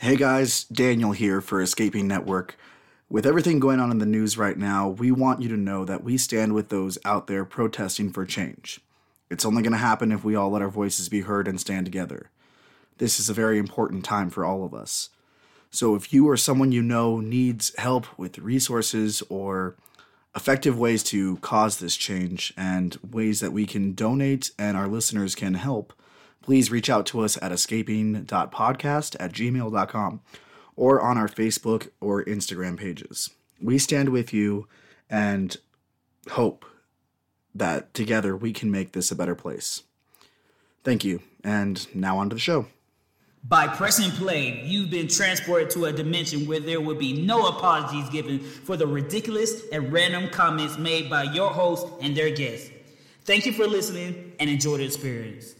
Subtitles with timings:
[0.00, 2.56] Hey guys, Daniel here for Escaping Network.
[3.10, 6.04] With everything going on in the news right now, we want you to know that
[6.04, 8.78] we stand with those out there protesting for change.
[9.28, 11.84] It's only going to happen if we all let our voices be heard and stand
[11.84, 12.30] together.
[12.98, 15.08] This is a very important time for all of us.
[15.72, 19.74] So if you or someone you know needs help with resources or
[20.36, 25.34] effective ways to cause this change and ways that we can donate and our listeners
[25.34, 25.92] can help,
[26.48, 30.20] please reach out to us at escaping.podcast at gmail.com
[30.76, 33.28] or on our Facebook or Instagram pages.
[33.60, 34.66] We stand with you
[35.10, 35.54] and
[36.30, 36.64] hope
[37.54, 39.82] that together we can make this a better place.
[40.84, 42.64] Thank you, and now on to the show.
[43.44, 48.08] By pressing play, you've been transported to a dimension where there will be no apologies
[48.08, 52.70] given for the ridiculous and random comments made by your host and their guests.
[53.24, 55.56] Thank you for listening and enjoy the experience.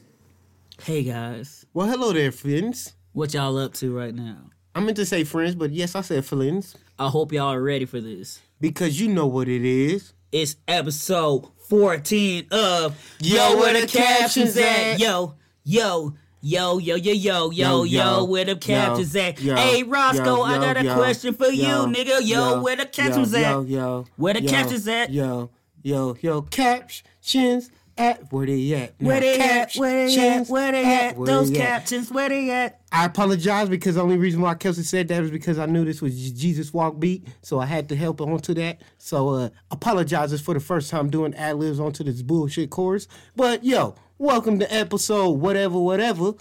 [0.82, 2.95] Hey guys, Well, hello there, friends.
[3.12, 4.50] what y'all up to right now?
[4.74, 7.84] I meant to say friends, but yes, I said friends I hope y'all are ready
[7.84, 8.41] for this.
[8.61, 10.12] because you know what it is.
[10.30, 14.98] It's episode 14 of Yo, where the captions at?
[15.00, 19.41] Yo, yo, yo, yo, yo, yo, yo, Yo, yo, where the captions yo, at?
[19.42, 22.20] yo, hey, Roscoe, yo, I got a question for you, yo, nigga.
[22.22, 23.41] Yo, where the captions at?
[23.42, 25.10] Yo, yo, Where the yo, captions at?
[25.10, 25.50] Yo,
[25.83, 29.00] yo, yo, captions at where they at?
[29.00, 29.74] Now, Where they at?
[29.74, 30.46] Where they at?
[30.48, 31.16] Where they at?
[31.16, 31.66] where Those they at?
[31.66, 32.80] captions, where they at?
[32.92, 36.00] I apologize because the only reason why Kelsey said that was because I knew this
[36.00, 38.80] was Jesus Walk beat, so I had to help onto that.
[38.98, 43.08] So uh apologizes for the first time doing ad libs onto this bullshit chorus.
[43.36, 46.32] But yo, welcome to episode whatever, whatever.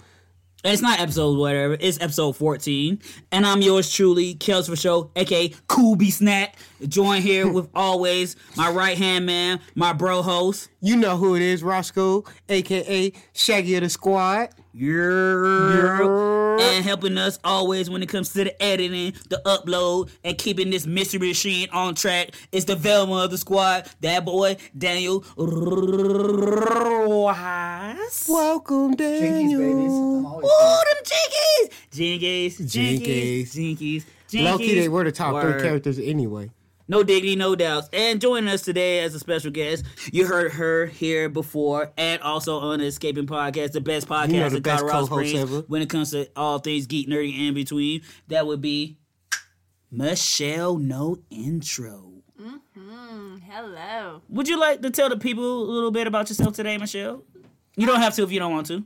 [0.70, 1.78] It's not episode whatever.
[1.80, 3.00] It's episode 14.
[3.32, 6.56] And I'm yours truly, Kels for Show, aka Coolby Snack.
[6.86, 10.68] Joined here with always my right hand man, my bro host.
[10.82, 14.50] You know who it is, Roscoe, aka Shaggy of the Squad.
[14.80, 16.58] Yeah.
[16.60, 20.86] And helping us always when it comes to the editing, the upload, and keeping this
[20.86, 22.30] mystery machine on track.
[22.52, 25.24] It's the Velma of the squad, that boy, Daniel
[26.88, 28.26] Rojas.
[28.28, 29.60] Welcome, Daniel.
[29.60, 31.70] Ooh, them jinkies!
[31.90, 33.50] Jinkies, jinkies, Jinkies.
[33.50, 34.44] jinkies, jinkies.
[34.44, 35.54] Low key, they were the top Word.
[35.54, 36.50] three characters anyway.
[36.90, 37.90] No diggity, no doubts.
[37.92, 42.58] And joining us today as a special guest, you heard her here before, and also
[42.58, 45.60] on the Escaping Podcast, the best podcast You know the in Colorado Springs ever.
[45.68, 48.00] when it comes to all things geek, nerdy, and in between.
[48.28, 48.96] That would be
[49.90, 52.22] Michelle No Intro.
[52.40, 53.36] Mm-hmm.
[53.46, 54.22] Hello.
[54.30, 57.22] Would you like to tell the people a little bit about yourself today, Michelle?
[57.76, 58.82] You don't have to if you don't want to.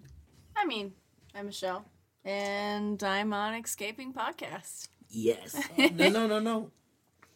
[0.56, 0.92] I mean,
[1.36, 1.84] I'm Michelle,
[2.24, 4.88] and I'm on Escaping Podcast.
[5.08, 5.54] Yes.
[5.94, 6.70] No, no, no, no.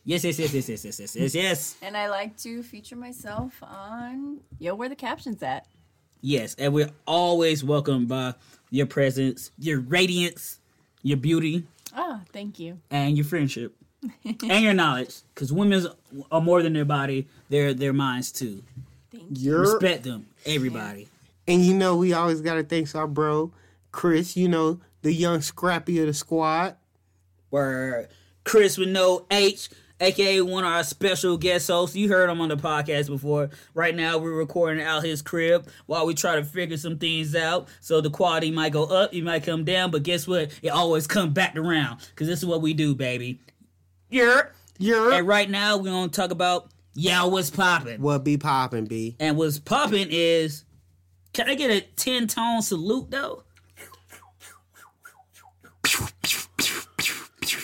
[0.06, 1.76] Yes, yes, yes, yes, yes, yes, yes, yes, yes.
[1.82, 5.66] And I like to feature myself on Yo, Where the Captions At?
[6.22, 8.34] Yes, and we're always welcomed by
[8.70, 10.58] your presence, your radiance,
[11.02, 12.78] your beauty, Oh, thank you.
[12.90, 13.74] and your friendship
[14.24, 15.16] and your knowledge.
[15.34, 15.86] Because women
[16.32, 18.62] are more than their body; they're their minds too.
[19.12, 19.50] Thank you.
[19.52, 21.08] You're Respect them, everybody.
[21.46, 23.52] and you know we always gotta thank our bro
[23.92, 24.36] Chris.
[24.36, 26.76] You know the young scrappy of the squad.
[27.50, 28.08] Where
[28.44, 29.68] Chris with no H,
[30.00, 31.96] aka one of our special guest hosts.
[31.96, 33.50] You heard him on the podcast before.
[33.74, 37.68] Right now, we're recording out his crib while we try to figure some things out.
[37.80, 40.50] So the quality might go up, it might come down, but guess what?
[40.62, 43.40] It always comes back around because this is what we do, baby.
[44.10, 44.42] Yeah.
[44.78, 48.00] You're And right now, we're gonna talk about y'all what's popping.
[48.00, 49.16] what be popping, B?
[49.18, 50.64] And what's popping is,
[51.32, 53.42] can I get a 10 tone salute though?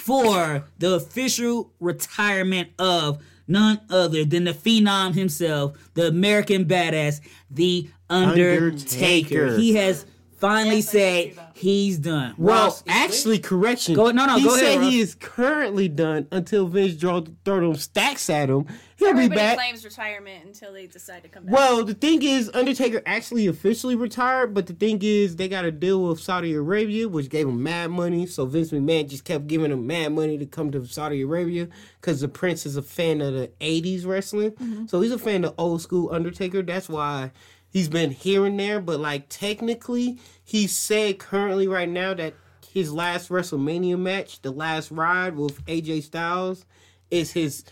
[0.03, 7.89] For the official retirement of none other than the phenom himself, the American badass, the
[8.11, 8.65] Undertaker.
[8.65, 9.57] Undertaker.
[9.57, 10.05] He has
[10.43, 12.35] finally Yes, I can see said he's done.
[12.37, 13.95] Well, Ross, actually, correction.
[13.95, 14.91] Go- no, no, he go ahead, said Russ.
[14.91, 18.67] he is currently done until Vince draw throw them stacks at him.
[18.97, 19.57] He'll Everybody be back.
[19.57, 21.55] claims retirement until they decide to come back.
[21.55, 25.73] Well, the thing is, Undertaker actually officially retired, but the thing is, they got a
[25.73, 28.27] deal with Saudi Arabia, which gave him mad money.
[28.27, 31.69] So Vince McMahon just kept giving him mad money to come to Saudi Arabia
[32.01, 34.53] because the Prince is a fan of the '80s wrestling.
[34.53, 34.87] Mm-hmm.
[34.87, 36.63] So he's a fan of old school Undertaker.
[36.63, 37.33] That's why
[37.73, 38.81] he's been here and there.
[38.81, 42.35] But like technically, he said currently right now that
[42.73, 46.65] his last WrestleMania match, the last ride with AJ Styles,
[47.11, 47.65] is his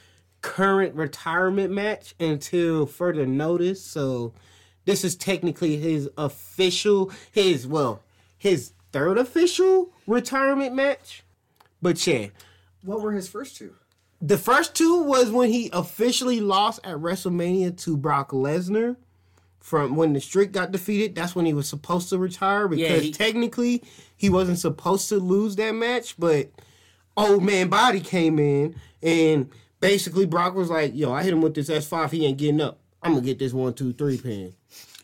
[0.43, 3.82] current retirement match until further notice.
[3.85, 4.32] So
[4.85, 8.02] this is technically his official, his well,
[8.37, 11.23] his third official retirement match.
[11.82, 12.29] But yeah,
[12.82, 13.75] What were his first two?
[14.23, 18.97] the first two was when he officially lost at WrestleMania to Brock Lesnar.
[19.60, 21.14] From when the streak got defeated.
[21.14, 23.82] That's when he was supposed to retire because he- technically
[24.16, 26.50] he wasn't supposed to lose that match, but
[27.16, 31.54] old man body came in and basically Brock was like, "Yo, I hit him with
[31.54, 32.10] this F five.
[32.10, 32.78] He ain't getting up.
[33.02, 34.54] I'm gonna get this one, two, three pin."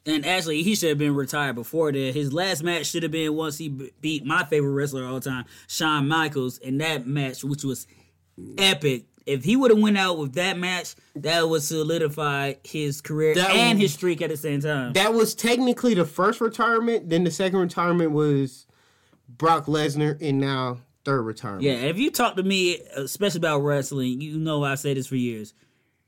[0.07, 2.15] And actually, he should have been retired before that.
[2.15, 5.21] His last match should have been once he b- beat my favorite wrestler of all
[5.21, 7.87] time, Shawn Michaels, in that match, which was
[8.57, 9.05] epic.
[9.27, 13.51] If he would have went out with that match, that would solidify his career That
[13.51, 14.93] and would- his streak at the same time.
[14.93, 17.11] That was technically the first retirement.
[17.11, 18.67] Then the second retirement was
[19.29, 21.63] Brock Lesnar, and now third retirement.
[21.65, 25.17] yeah, if you talk to me, especially about wrestling, you know I say this for
[25.17, 25.55] years.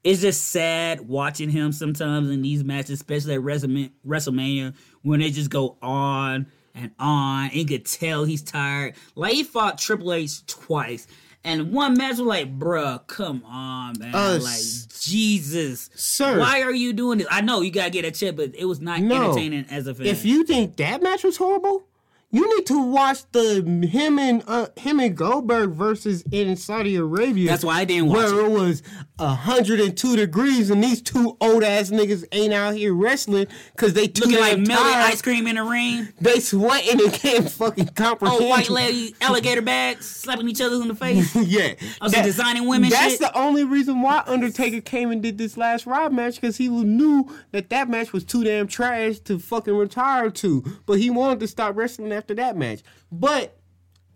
[0.04, 5.30] It's just sad watching him sometimes in these matches, especially at WrestleMania, WrestleMania when they
[5.30, 7.46] just go on and on.
[7.46, 8.94] And you could tell he's tired.
[9.16, 11.08] Like he fought Triple H twice.
[11.44, 14.14] And one match was like, bruh, come on, man.
[14.14, 14.60] Uh, like,
[15.00, 15.88] Jesus.
[15.94, 16.38] Sir.
[16.38, 17.28] Why are you doing this?
[17.30, 19.30] I know you gotta get a check, but it was not No.
[19.30, 20.06] entertaining as a fan.
[20.06, 21.84] If you think that match was horrible,
[22.30, 27.48] you need to watch the him and uh, him and Goldberg versus in Saudi Arabia.
[27.48, 28.44] That's why I didn't watch where it.
[28.46, 28.82] it was
[29.18, 33.92] hundred and two degrees, and these two old ass niggas ain't out here wrestling because
[33.94, 35.12] they too Looking like melted tired.
[35.12, 36.12] ice cream in the rain.
[36.20, 38.42] They sweating and can't fucking comprehend.
[38.42, 41.34] Oh, white lady alligator bags slapping each other in the face.
[41.34, 43.20] yeah, oh, Also designing women That's shit.
[43.20, 47.28] the only reason why Undertaker came and did this last Raw match because he knew
[47.52, 50.64] that that match was too damn trash to fucking retire to.
[50.86, 52.82] But he wanted to stop wrestling after that match.
[53.10, 53.58] But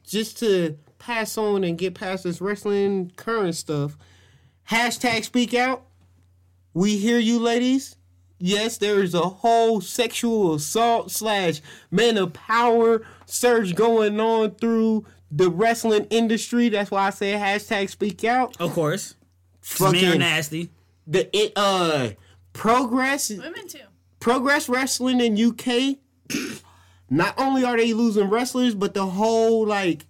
[0.04, 3.96] just to pass on and get past this wrestling current stuff,
[4.70, 5.84] hashtag Speak Out.
[6.74, 7.96] We hear you, ladies.
[8.38, 11.60] Yes, there is a whole sexual assault slash
[11.90, 16.68] men of power surge going on through the wrestling industry.
[16.68, 18.56] That's why I say hashtag speak out.
[18.60, 19.14] Of course.
[19.78, 20.70] Men are Fucking nasty.
[21.06, 22.10] the it uh
[22.52, 23.78] progress Women too.
[24.18, 25.98] progress wrestling in UK.
[27.08, 30.06] Not only are they losing wrestlers, but the whole like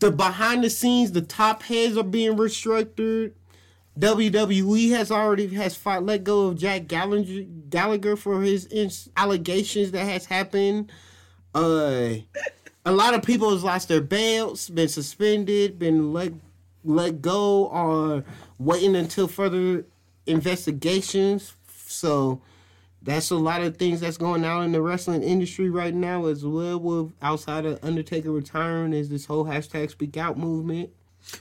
[0.00, 3.32] the behind the scenes, the top heads are being restructured.
[3.98, 9.90] WWE has already has fought, let go of Jack Gallagher, Gallagher for his ins- allegations
[9.90, 10.92] that has happened.
[11.54, 12.14] Uh,
[12.84, 16.32] a lot of people has lost their belts, been suspended, been let
[16.84, 18.24] let go, or
[18.58, 19.84] waiting until further
[20.26, 21.54] investigations.
[21.86, 22.40] So
[23.02, 26.44] that's a lot of things that's going on in the wrestling industry right now as
[26.44, 26.78] well.
[26.78, 30.90] With outside of Undertaker retiring, is this whole hashtag Speak Out movement.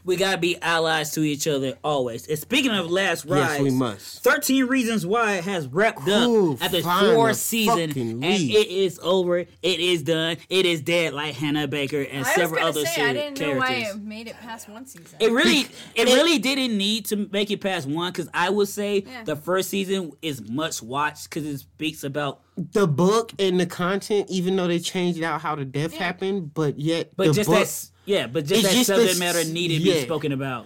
[0.04, 2.28] We gotta be allies to each other always.
[2.28, 4.24] And speaking of last Yes, we must.
[4.24, 9.38] 13 Reasons Why has wrapped Cool, up after finally, four seasons, and it is over.
[9.39, 10.38] It is done.
[10.50, 13.74] It is dead, like Hannah Baker and I several other say I didn't know why
[13.74, 15.18] it made it past one season.
[15.19, 19.04] It really, it really didn't need to make it past one because I would say
[19.06, 19.24] Yeah.
[19.24, 24.30] the first season is much watched because it speaks about, The book and the content,
[24.30, 26.04] even though they changed out how the death Yeah.
[26.04, 29.12] happened, but yet but the just book, that, yeah, but just It's that just subject
[29.12, 30.65] s- matter needed to be spoken about.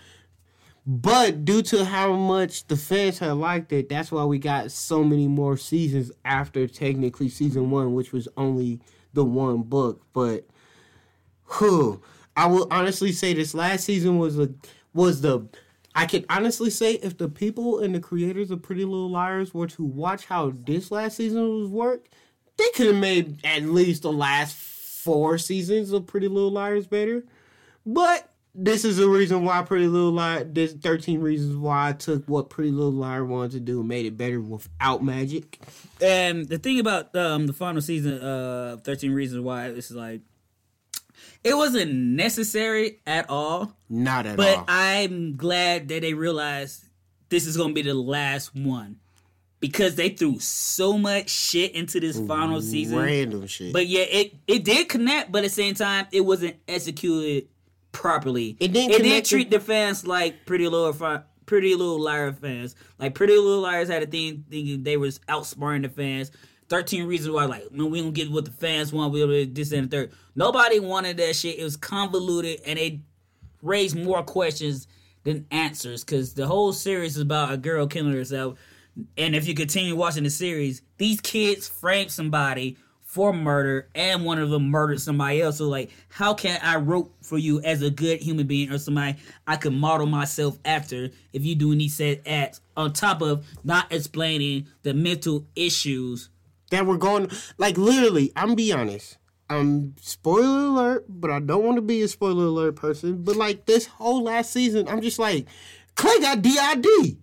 [0.87, 5.03] But due to how much the fans have liked it, that's why we got so
[5.03, 8.79] many more seasons after technically season one, which was only
[9.13, 10.01] the one book.
[10.13, 10.47] But
[11.57, 12.01] whew,
[12.35, 14.49] I will honestly say this last season was a
[14.93, 15.47] was the
[15.93, 19.67] I can honestly say if the people and the creators of Pretty Little Liars were
[19.67, 22.13] to watch how this last season was worked,
[22.57, 24.55] they could have made at least the last
[25.03, 27.23] four seasons of Pretty Little Liars better.
[27.85, 30.43] But this is the reason why Pretty Little Liar.
[30.43, 34.05] There's 13 reasons why I took what Pretty Little Liar wanted to do and made
[34.05, 35.59] it better without magic.
[36.01, 40.21] And the thing about um, the final season of 13 Reasons Why, it's like,
[41.43, 43.75] it wasn't necessary at all.
[43.89, 44.63] Not at But all.
[44.65, 46.85] But I'm glad that they realized
[47.29, 48.97] this is gonna be the last one
[49.61, 52.97] because they threw so much shit into this final season.
[52.97, 53.71] Random shit.
[53.71, 57.47] But yeah, it it did connect, but at the same time, it wasn't executed
[57.93, 58.57] properly.
[58.59, 62.75] It didn't It didn't treat the fans like Pretty Little Fi- Pretty Little Liar fans.
[62.99, 66.31] Like Pretty Little Liars had a thing thinking they was outsmarting the fans.
[66.67, 69.71] Thirteen Reasons Why, like, when we don't get what the fans want, we'll do this
[69.71, 70.11] and the third.
[70.35, 71.59] Nobody wanted that shit.
[71.59, 72.99] It was convoluted, and it
[73.61, 74.87] raised more questions
[75.23, 78.57] than answers because the whole series is about a girl killing herself.
[79.17, 84.39] And if you continue watching the series, these kids framed somebody for murder, and one
[84.39, 85.57] of them murdered somebody else.
[85.57, 89.17] So, like, how can I root for you as a good human being or somebody
[89.45, 92.61] I could model myself after if you doing these said acts?
[92.77, 96.29] On top of not explaining the mental issues.
[96.69, 99.17] that we're going like literally i'm be honest
[99.49, 103.65] i'm spoiler alert but i don't want to be a spoiler alert person but like
[103.65, 105.45] this whole last season i'm just like
[105.95, 107.17] clay got did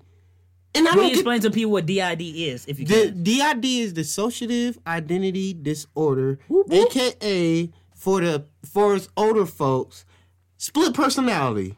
[0.75, 3.23] And I Will don't you explain to people what DID is, if you The can?
[3.23, 6.39] DID is dissociative identity disorder,
[6.71, 10.05] aka for the for us older folks,
[10.59, 11.75] split personality.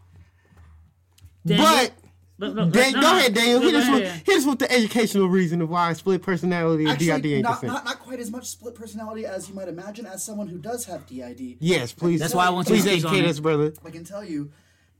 [1.46, 1.66] Daniel?
[1.66, 1.92] But
[2.38, 3.60] Look, look, Dan, no, go no, ahead, Daniel.
[3.60, 6.98] go Hit us, with, hit us with the educational reason of why split personality and
[6.98, 7.68] DID Actually, ain't the not, same.
[7.70, 10.86] not, not quite as much split personality as you might imagine as someone who does
[10.86, 11.58] have DID.
[11.60, 12.18] yes, please.
[12.18, 13.74] That's why I want you to speak on educate us, brother.
[13.84, 14.50] I can tell you,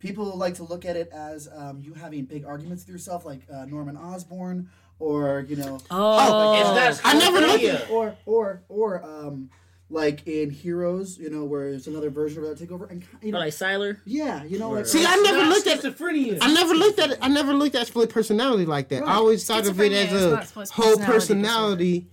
[0.01, 3.41] people like to look at it as um, you having big arguments with yourself, like
[3.53, 7.91] uh, Norman Osborn, or you know, Oh, that's I never looked at.
[7.91, 9.51] or or or um,
[9.89, 13.39] like in Heroes, you know, where it's another version of that takeover, and you know,
[13.39, 13.99] like Sylar.
[14.05, 15.81] yeah, you know, like See, I never looked at.
[15.81, 16.39] schizophrenia.
[16.41, 17.19] I never looked at it.
[17.21, 19.03] I never looked at split personality like that.
[19.03, 20.37] I always thought of it as a
[20.73, 22.07] whole personality personality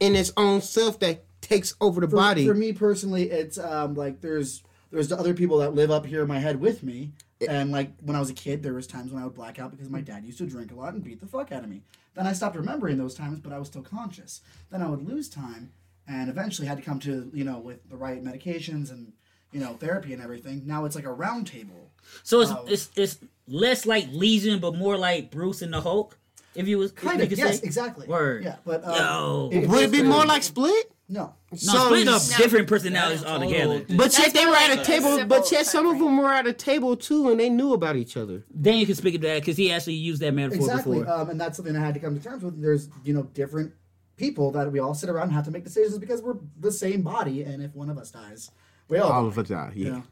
[0.00, 2.46] in its own self that takes over the for, body.
[2.46, 6.22] For me personally, it's um, like there's there's the other people that live up here
[6.22, 7.12] in my head with me.
[7.48, 9.70] And like when I was a kid, there was times when I would black out
[9.70, 11.82] because my dad used to drink a lot and beat the fuck out of me.
[12.14, 14.40] Then I stopped remembering those times, but I was still conscious.
[14.70, 15.72] Then I would lose time,
[16.06, 19.12] and eventually had to come to you know with the right medications and
[19.52, 20.62] you know therapy and everything.
[20.64, 21.90] Now it's like a round table.
[22.22, 22.64] So it's Oh.
[22.68, 26.16] it's it's less like Legion, but more like Bruce and the Hulk.
[26.54, 27.66] If you was if Kind you of, could yes, say.
[27.66, 28.06] exactly.
[28.06, 28.44] Word.
[28.44, 29.48] Yeah, but um, Yo.
[29.52, 30.92] it- Would it it's be very- more like split?
[31.08, 31.34] no?
[31.62, 32.36] No, So- split up No.
[32.36, 33.80] different personalities That's altogether.
[33.80, 35.24] total- But yet they were more at a table.
[35.26, 37.96] But civil yet some of them were at a table too, and they knew about
[37.96, 38.42] each other.
[38.60, 41.12] Daniel can speak of that because he actually used that metaphor Exactly, before.
[41.14, 42.60] um, and that's something I had to come to terms with.
[42.60, 43.72] There's you know different
[44.16, 47.02] people that we all sit around and have to make decisions because we're the same
[47.02, 48.50] body, and if one of us dies,
[48.88, 49.72] we all, All die, of us are.
[49.74, 49.90] you Yeah.
[49.92, 50.02] know?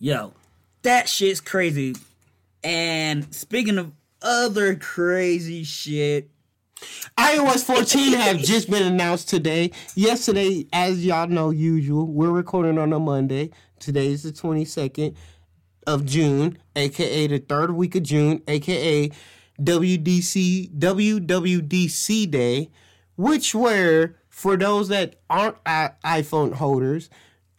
[0.00, 0.32] Yo,
[0.82, 1.94] that shit's crazy.
[2.64, 6.30] And speaking of other crazy shit,
[7.18, 9.70] iOS 14 have just been announced today.
[9.94, 13.50] Yesterday, as y'all know, usual, we're recording on a Monday.
[13.78, 15.14] Today is the 22nd
[15.86, 19.10] of June, aka the third week of June, aka
[19.60, 22.70] WDC WWDC Day,
[23.16, 27.10] which were for those that aren't i- iPhone holders,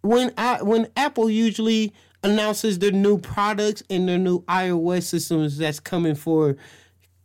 [0.01, 5.79] when I, when Apple usually announces their new products and their new iOS systems that's
[5.79, 6.55] coming for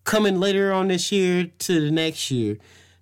[0.09, 2.57] coming later on this year to the next year.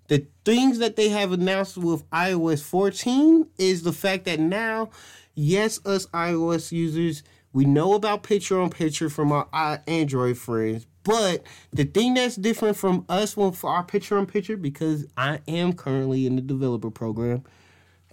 [0.08, 4.90] The things that they have announced with iOS 14 is the fact that now,
[5.36, 7.22] yes, us iOS users,
[7.52, 10.84] we know about picture on picture from our Android friends.
[11.04, 15.38] But the thing that's different from us when for our picture on picture, because I
[15.46, 17.44] am currently in the developer program,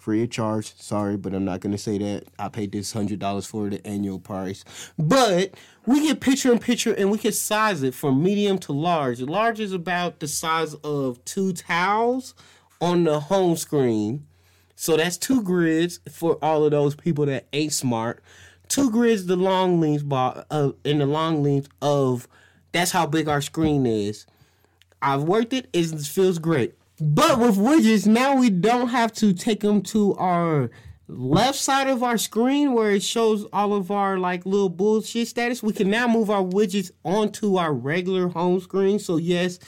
[0.04, 0.76] free of charge.
[0.76, 2.26] Sorry, but I'm not gonna say that.
[2.38, 4.66] I paid this hundred dollars for the annual price.
[5.00, 5.54] But
[5.86, 9.22] we get picture in picture and we can size it from medium to large.
[9.22, 12.36] Large is about the size of two towels
[12.82, 14.28] on the home screen.
[14.76, 18.22] So that's two grids for all of those people that ain't smart.
[18.68, 22.28] Two grids the long length bar uh, in the long length of
[22.74, 24.26] that's how big our screen is.
[25.02, 25.70] I've worked it.
[25.72, 26.76] It feels great.
[27.06, 30.72] But with widgets, now we don't have to take them to our
[31.10, 35.62] left side of our screen where it shows all of our like little bullshit status.
[35.62, 39.00] We can now move our widgets onto our regular home screen.
[39.00, 39.60] So yes,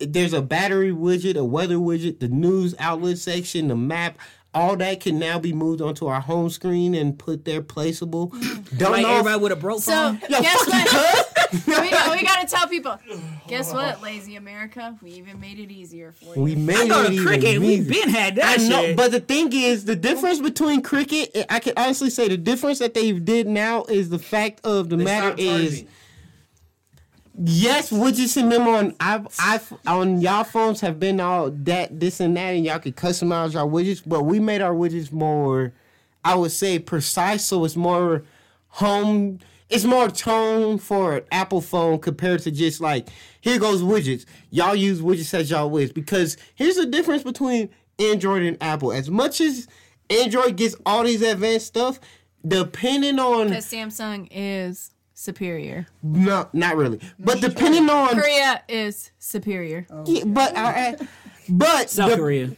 [0.00, 4.18] there's a battery widget, a weather widget, the news outlet section, the map.
[4.52, 8.30] All that can now be moved onto our home screen and put there placeable.
[8.32, 8.78] Mm.
[8.78, 10.20] Don't like know if- everybody with a broke So phone.
[10.28, 11.25] Yo, guess fuck you, what?
[11.50, 11.66] Cuz.
[11.66, 12.98] we, we gotta tell people.
[13.48, 14.96] Guess what, lazy America?
[15.02, 16.42] We even made it easier for you.
[16.42, 17.58] We made I go it to even cricket.
[17.60, 17.92] We easier.
[17.92, 21.74] been had that I know, but the thing is, the difference between cricket, I can
[21.76, 25.34] honestly say the difference that they did now is the fact of the They matter
[25.38, 25.88] is, charging.
[27.44, 32.20] yes, widgets and them on I've I've on y'all phones have been all that this
[32.20, 35.72] and that, and y'all can customize our widgets, but we made our widgets more,
[36.24, 38.24] I would say, precise, so it's more
[38.68, 39.38] home.
[39.68, 43.08] It's more tone for an Apple phone compared to just like
[43.40, 44.24] here goes widgets.
[44.50, 48.92] Y'all use widgets as y'all wish because here's the difference between Android and Apple.
[48.92, 49.66] As much as
[50.08, 51.98] Android gets all these advanced stuff,
[52.46, 55.86] depending on Because Samsung is superior.
[56.02, 59.86] no, not really, but depending on Korea is superior.
[60.04, 60.92] Yeah, but uh,
[61.48, 62.50] but South the- Korea.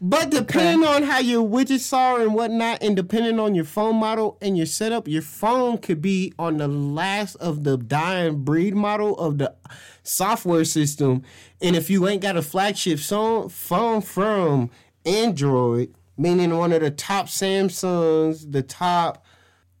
[0.00, 4.36] But depending on how your widgets are and whatnot, and depending on your phone model
[4.42, 9.16] and your setup, your phone could be on the last of the dying breed model
[9.18, 9.54] of the
[10.02, 11.22] software system.
[11.62, 14.70] And if you ain't got a flagship phone from
[15.06, 19.24] Android, meaning one of the top Samsungs, the top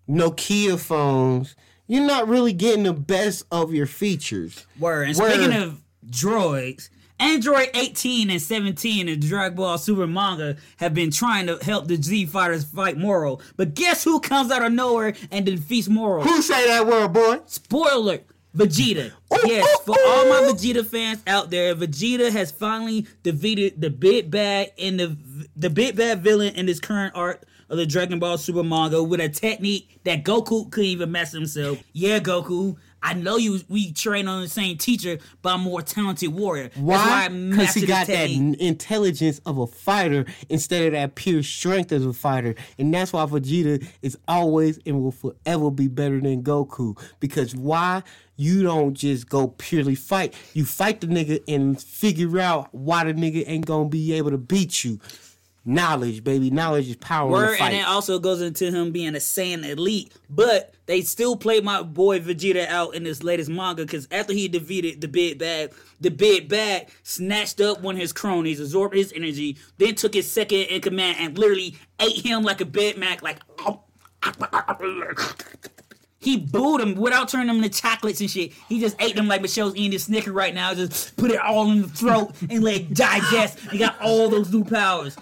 [0.08, 1.54] Nokia phones,
[1.86, 4.66] you're not really getting the best of your features.
[4.78, 5.08] Word.
[5.08, 5.32] And Word.
[5.32, 6.88] speaking of droids,
[7.24, 11.96] Android 18 and 17 and Dragon Ball Super manga have been trying to help the
[11.96, 13.38] Z fighters fight Moro.
[13.56, 16.20] But guess who comes out of nowhere and defeats Moro?
[16.20, 17.40] Who say that word, boy?
[17.46, 18.18] Spoiler:
[18.54, 19.12] Vegeta.
[19.42, 24.72] Yes, for all my Vegeta fans out there, Vegeta has finally defeated the big bad
[24.76, 25.16] in the
[25.56, 29.20] the big bad villain in this current arc of the Dragon Ball Super manga with
[29.20, 31.82] a technique that Goku couldn't even master himself.
[31.94, 32.76] Yeah, Goku.
[33.04, 33.60] I know you.
[33.68, 36.70] We train on the same teacher, but I'm a more talented warrior.
[36.74, 37.28] Why?
[37.28, 42.14] Because he got that intelligence of a fighter instead of that pure strength as a
[42.14, 46.98] fighter, and that's why Vegeta is always and will forever be better than Goku.
[47.20, 48.02] Because why?
[48.36, 50.34] You don't just go purely fight.
[50.54, 54.38] You fight the nigga and figure out why the nigga ain't gonna be able to
[54.38, 54.98] beat you.
[55.66, 56.50] Knowledge, baby.
[56.50, 60.12] Knowledge is power Word, and it also goes into him being a Saiyan elite.
[60.28, 64.46] But they still play my boy Vegeta out in this latest manga because after he
[64.46, 69.10] defeated the big bad, the big bad snatched up one of his cronies, absorbed his
[69.16, 73.22] energy, then took his second in command and literally ate him like a Big Mac,
[73.22, 73.38] like.
[73.60, 73.84] Oh,
[76.24, 78.52] He booed him without turning them into chocolates and shit.
[78.68, 80.72] He just ate them like Michelle's eating a Snicker right now.
[80.74, 83.58] Just put it all in the throat and let it digest.
[83.70, 85.16] He got all those new powers.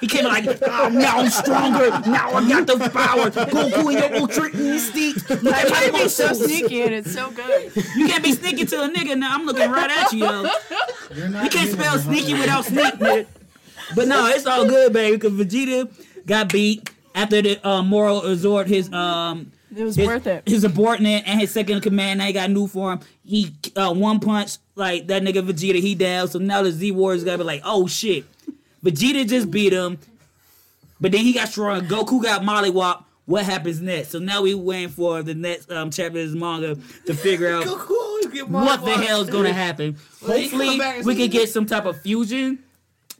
[0.00, 1.88] He came like, oh, now I'm stronger.
[2.08, 3.30] Now I got the power.
[3.30, 5.28] Goku and your Ultra Instinct.
[5.42, 6.44] Like, Trying to be so muscles.
[6.44, 7.72] sneaky and it's so good.
[7.96, 9.34] You can't be sneaky to a nigga now.
[9.34, 10.46] I'm looking right at you, yo.
[11.14, 12.02] You're not You can't spell Muhammad.
[12.02, 13.26] sneaky without sneak, nigga.
[13.94, 15.16] But no, it's all good, baby.
[15.16, 15.90] Because Vegeta
[16.26, 18.66] got beat after the uh, moral resort.
[18.66, 20.48] His um, It was his, worth it.
[20.48, 22.18] His subordinate and his second in command.
[22.18, 23.00] Now he got new form.
[23.22, 25.80] He uh, one punch like that nigga Vegeta.
[25.80, 26.28] He down.
[26.28, 28.24] So now the Z Warriors gotta be like, oh shit,
[28.82, 29.98] Vegeta just beat him.
[30.98, 31.82] But then he got strong.
[31.82, 33.04] Goku got Mollywop.
[33.26, 34.10] What happens next?
[34.10, 37.66] So now we waiting for the next um, chapter of this manga to figure out
[38.48, 39.96] what the hell is gonna happen.
[40.20, 42.60] Hopefully, come back and we can get some type of fusion.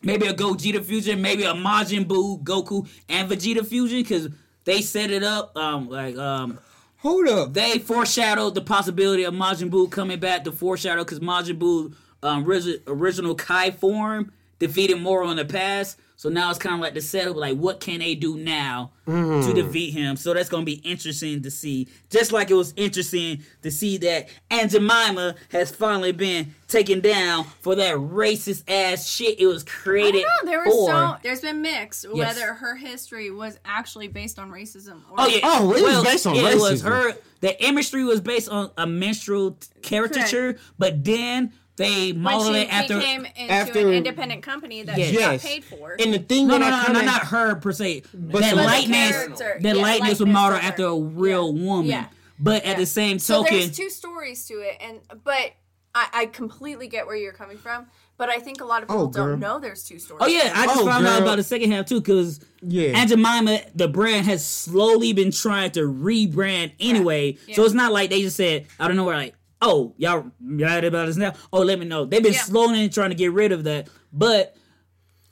[0.02, 4.28] Maybe a Gogeta fusion, maybe a Majin Buu, Goku, and Vegeta fusion, because
[4.66, 5.56] they set it up.
[5.56, 6.58] Um, like um,
[6.99, 7.54] Hold up.
[7.54, 12.46] they foreshadowed the possibility of Majin Buu coming back to foreshadow because Majin Buu um,
[12.87, 15.98] original Kai form defeated Moro in the past.
[16.18, 19.10] So now it's kind of like the setup, like what can they do now to
[19.10, 19.54] mm-hmm.
[19.54, 20.16] defeat him?
[20.16, 21.88] So that's gonna be interesting to see.
[22.08, 27.45] Just like it was interesting to see that Aunt Jemima has finally been taken down
[27.60, 30.50] for that racist ass shit it was created don't know.
[30.50, 30.71] There for.
[30.71, 32.14] was so there's been mixed Yes.
[32.14, 35.40] whether her history was actually based on racism or Oh yeah.
[35.42, 37.14] Oh, it was well, based on yeah, It was her.
[37.40, 42.73] The imagery was based on a minstrel caricature, but then they when modeled she it
[42.73, 42.99] after.
[42.99, 45.10] became into after- an independent company that Yes.
[45.10, 45.97] she got paid for.
[45.99, 48.02] And the thing no, that no, I no, no, kinda, not her per se.
[48.15, 51.65] But that the likeness, that yeah, likeness was modeled after a real Yeah.
[51.65, 51.86] woman.
[51.86, 52.06] Yeah.
[52.39, 55.52] But at the same so token, there's two stories to it, and but
[55.95, 57.86] I, I completely get where you're coming from.
[58.19, 60.23] But I think a lot of people Oh, don't know there's two stories.
[60.23, 62.89] Oh yeah, I just Oh, found out about the second half too, because Yeah.
[62.99, 67.36] Aunt Jemima, the brand has slowly been trying to rebrand anyway.
[67.47, 67.56] Yeah.
[67.56, 70.84] So it's not like they just said, I don't know where like, oh, y'all right
[70.84, 71.32] about this now.
[71.52, 72.04] Oh, let me know.
[72.04, 72.42] They've been Yeah.
[72.42, 73.88] slowly trying to get rid of that.
[74.12, 74.56] But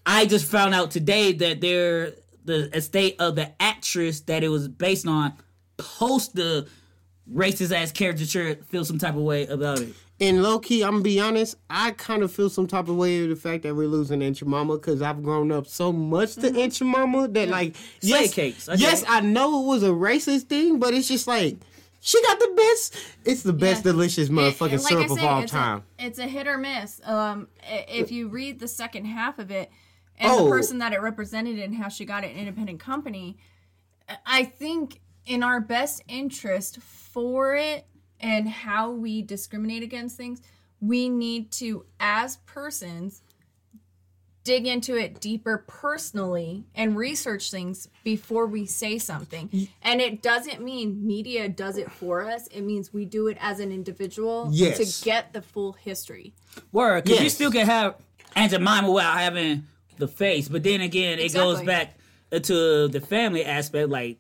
[0.07, 4.69] I just found out today that they're the estate of the actress that it was
[4.69, 5.33] based on
[5.77, 6.67] post the
[7.33, 9.95] racist ass caricature feel some type of way about it.
[10.21, 11.57] And low key, I'm gonna be honest.
[11.69, 14.45] I kind of feel some type of way of the fact that we're losing Aunt
[14.47, 16.59] Mama because I've grown up so much to mm-hmm.
[16.59, 19.05] Aunt Mama that like Slave yes, cakes, I yes.
[19.09, 21.57] I know it was a racist thing, but it's just like
[22.07, 22.95] she got the best.
[23.25, 23.93] It's the best Yeah.
[23.93, 25.83] delicious motherfucking and like syrup I of all it's time.
[25.99, 27.01] A, it's a hit or miss.
[27.03, 29.71] Um, if you read the second half of it,
[30.19, 30.45] and Oh.
[30.45, 33.39] the person that it represented and how she got an independent company,
[34.27, 37.87] I think in our best interest for it
[38.21, 40.43] and how we discriminate against things,
[40.81, 43.23] we need to, as persons,
[44.45, 49.69] dig into it deeper personally and research things before we say something.
[49.83, 52.47] And it doesn't mean media does it for us.
[52.49, 54.99] It means we do it as an individual Yes.
[55.01, 56.35] to get the full history.
[56.73, 57.97] Word, because you still can have
[58.37, 61.97] Aunt Jemima without having the face, but then again, it goes back
[62.31, 63.89] to the family aspect.
[63.89, 64.19] Like,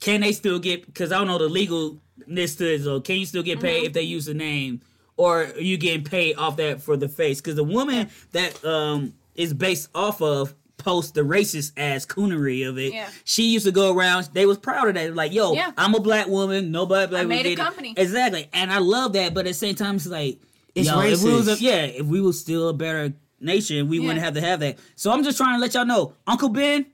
[0.00, 0.84] can they still get?
[0.86, 2.82] Because I don't know the legalness to it.
[2.82, 3.86] So, can you still get paid Mm-hmm.
[3.86, 4.80] if they use the name,
[5.16, 7.40] or are you getting paid off that for the face?
[7.40, 12.78] Because the woman that um is based off of post the racist ass coonery of
[12.78, 12.92] it.
[12.92, 13.08] Yeah.
[13.24, 14.28] She used to go around.
[14.34, 15.14] They was proud of that.
[15.14, 15.70] Like, yo, Yeah.
[15.78, 16.70] I'm a black woman.
[16.72, 17.56] Nobody black I made a did it.
[17.62, 17.94] company.
[17.96, 19.32] Exactly, and I love that.
[19.34, 20.38] But at the same time, it's like
[20.74, 21.60] It's yo, if we was a, racist.
[21.60, 24.78] yeah, if we was still a better nation, we wouldn't have to have that.
[24.96, 26.86] So I'm just trying to let y'all know, Uncle Ben,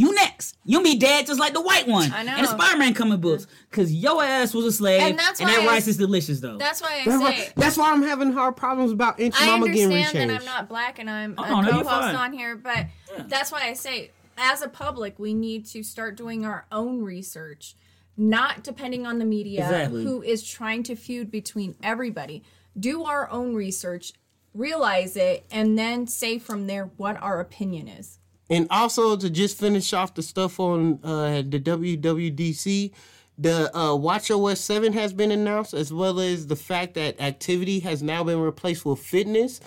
[0.00, 0.56] you next.
[0.64, 2.10] You'll be dead just like the white one.
[2.12, 2.32] I know.
[2.32, 3.46] And the Spider-Man comic books.
[3.70, 5.02] Cause your ass was a slave.
[5.02, 6.56] And that's that why I- rice is delicious though.
[6.58, 9.42] That's why I That's say why, that's why I'm having hard problems about Aunt Your
[9.42, 10.38] I Mama getting understand that rechanged.
[10.40, 12.14] I'm not black and I'm Oh, a no, co-host fine.
[12.16, 12.86] on here, but
[13.28, 17.74] that's why I say, as a public, we need to start doing our own research,
[18.16, 20.02] not depending on the media Exactly.
[20.02, 22.42] who is trying to feud between everybody.
[22.78, 24.12] Do our own research,
[24.54, 28.18] realize it, and then say from there what our opinion is.
[28.50, 32.90] And also to just finish off the stuff on uh, the WWDC,
[33.38, 38.02] the uh, WatchOS 7 has been announced, as well as the fact that activity has
[38.02, 39.60] now been replaced with fitness.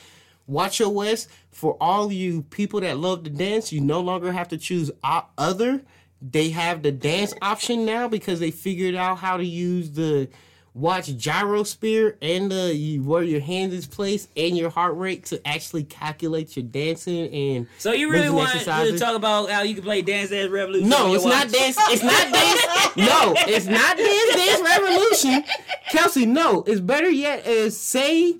[0.49, 4.91] WatchOS, for all you people that love to dance, you no longer have to choose
[5.37, 5.81] other.
[6.21, 10.29] They have the dance option now because they figured out how to use the
[10.73, 15.25] watch gyrosphere and uh, the you, where your hand is placed and your heart rate
[15.25, 19.75] to actually calculate your dancing and So you really want to talk about how you
[19.75, 20.89] can play Dance Dance Revolution?
[20.89, 21.77] No, it's not dance.
[21.79, 22.61] It's not dance.
[22.95, 25.43] No, it's not dance dance revolution.
[25.89, 26.63] Kelsey, no.
[26.67, 28.35] It's better yet is say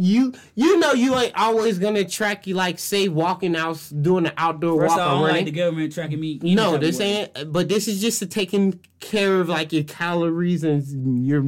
[0.00, 4.32] you you know you ain't always gonna track you like say walking out doing an
[4.38, 5.36] outdoor First walk of all, I don't running.
[5.36, 6.38] like the government tracking me.
[6.42, 7.30] no, this way.
[7.36, 7.52] ain't.
[7.52, 11.44] But this is just to taking care of like your calories and your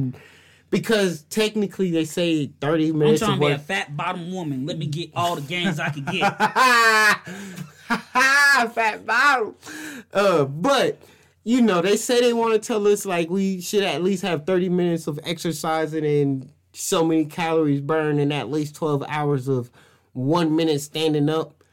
[0.69, 3.23] because technically they say thirty minutes.
[3.23, 4.67] I'm trying to be a fat bottom woman.
[4.67, 6.37] Let me get all the gains I can get.
[7.87, 9.55] fat bottom.
[10.13, 11.01] Uh, but
[11.43, 14.45] you know, they say they want to tell us like we should at least have
[14.45, 19.71] 30 minutes of exercising and so many calories burned in at least 12 hours of
[20.13, 21.63] one minute standing up.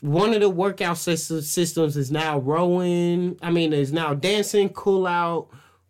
[0.00, 3.38] One of the workout systems is now rowing.
[3.40, 5.48] I mean, is now dancing, cool out,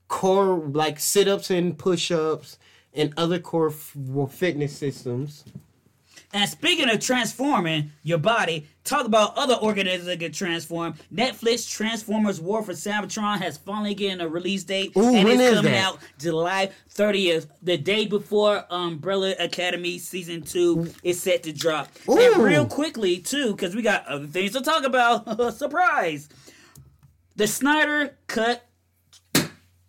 [0.08, 2.58] core like sit ups and push ups,
[2.92, 3.96] and other core f-
[4.30, 5.44] fitness systems.
[6.34, 10.96] And speaking of transforming your body, talk about other organisms that get transformed.
[11.14, 14.92] Netflix Transformers War for Cybertron has finally getting a release date.
[14.96, 15.84] Ooh, and it's coming that?
[15.84, 21.88] out July 30th, the day before Umbrella Academy Season 2 is set to drop.
[22.08, 25.52] And real quickly, too, because we got other things to talk about.
[25.54, 26.30] Surprise!
[27.36, 28.66] The Snyder Cut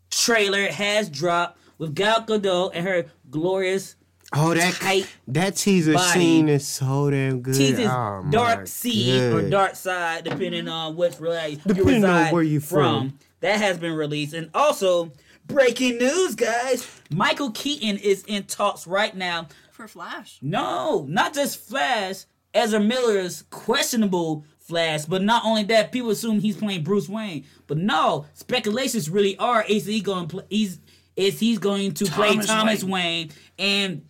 [0.09, 3.95] trailer has dropped with Gal Gadot and her glorious
[4.35, 6.19] Oh, that tight that teaser body.
[6.19, 7.55] scene is so damn good.
[7.55, 12.43] Teases Oh, dark seed or dark side, depending on which really you Depending on where
[12.43, 13.17] you from.
[13.41, 15.11] That has been released, and also
[15.45, 16.87] breaking news, guys.
[17.09, 19.47] Michael Keaton is in talks right now.
[19.71, 20.39] For Flash.
[20.41, 22.25] No, not just Flash.
[22.53, 27.45] Ezra Miller's questionable Flash, but not only that, people assume he's playing Bruce Wayne.
[27.67, 30.45] But no, speculations really are is he going to play?
[30.49, 30.79] Is
[31.15, 32.91] he's going to play Thomas Thomas Wayne.
[32.91, 34.05] Wayne and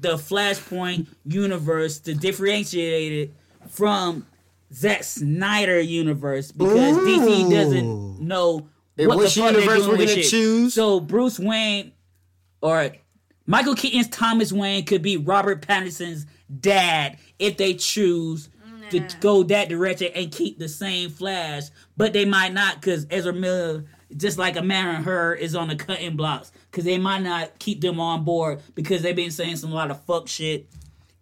[0.00, 3.34] the Flashpoint universe to differentiate it
[3.68, 4.26] from
[4.72, 10.22] Zack Snyder universe because DC doesn't know And what the which fuck universe we're gonna
[10.22, 10.74] choose?
[10.74, 11.92] So Bruce Wayne
[12.62, 12.92] or
[13.46, 16.26] Michael Keaton's Thomas Wayne could be Robert Pattinson's
[16.60, 18.48] dad if they choose
[18.90, 21.64] to go that direction and keep the same Flash,
[21.96, 23.84] but they might not because Ezra Miller,
[24.16, 27.58] just like a man and her, is on the cutting blocks because they might not
[27.58, 30.66] keep them on board because they've been saying some lot of fuck shit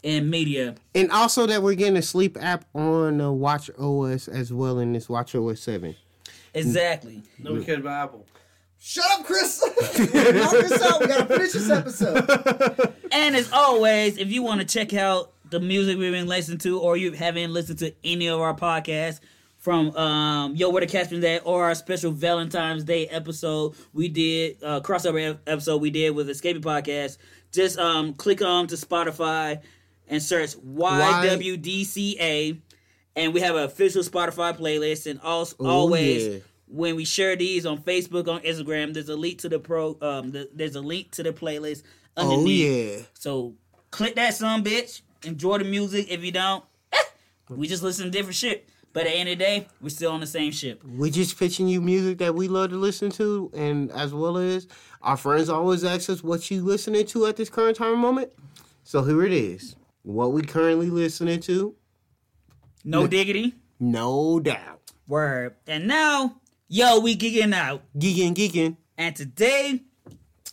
[0.03, 0.75] in media.
[0.95, 4.93] And also that we're getting a sleep app on uh, Watch OS as well in
[4.93, 5.95] this Watch OS seven.
[6.55, 7.23] Exactly.
[7.39, 8.27] Nobody cared about Apple.
[8.81, 9.61] Shut up, Chris.
[9.99, 11.01] Knock this out.
[11.01, 12.95] We gotta finish this episode.
[13.11, 16.81] And as always, if you want to check out the music we've been listening to,
[16.81, 19.21] or you haven't listened to any of our podcasts
[19.57, 24.63] from um, Yo Where the Cat's Been or our special Valentine's Day episode we did,
[24.63, 27.19] uh, crossover episode we did with Escaping Podcast,
[27.53, 29.61] just um, click on to Spotify
[30.07, 32.61] and search YWDCA,
[33.17, 35.11] and we have an official Spotify playlist.
[35.11, 36.39] And also, always yeah.
[36.67, 39.97] when we share these on Facebook, on Instagram, there's a link to the pro.
[40.01, 41.83] Um, the, there's a link to the playlist
[42.17, 42.99] Oh underneath.
[42.99, 43.05] yeah.
[43.15, 43.55] So
[43.91, 45.03] click that some bitch.
[45.25, 46.07] Enjoy the music.
[46.11, 46.97] If you don't, eh,
[47.49, 48.69] we just listen to different shit.
[48.93, 50.83] But at the end of the day, we're still on the same ship.
[50.85, 54.67] We're just pitching you music that we love to listen to, and as well as
[55.03, 58.33] our friends always ask us what you listening to at this current time moment.
[58.85, 59.77] So here it is.
[60.03, 61.75] What we currently listening to,
[62.85, 63.55] No diggity.
[63.79, 64.81] no doubt.
[65.07, 65.57] Word.
[65.67, 67.83] And now, yo, we geeking out.
[67.99, 68.77] Geeking, geeking.
[68.97, 69.83] And today,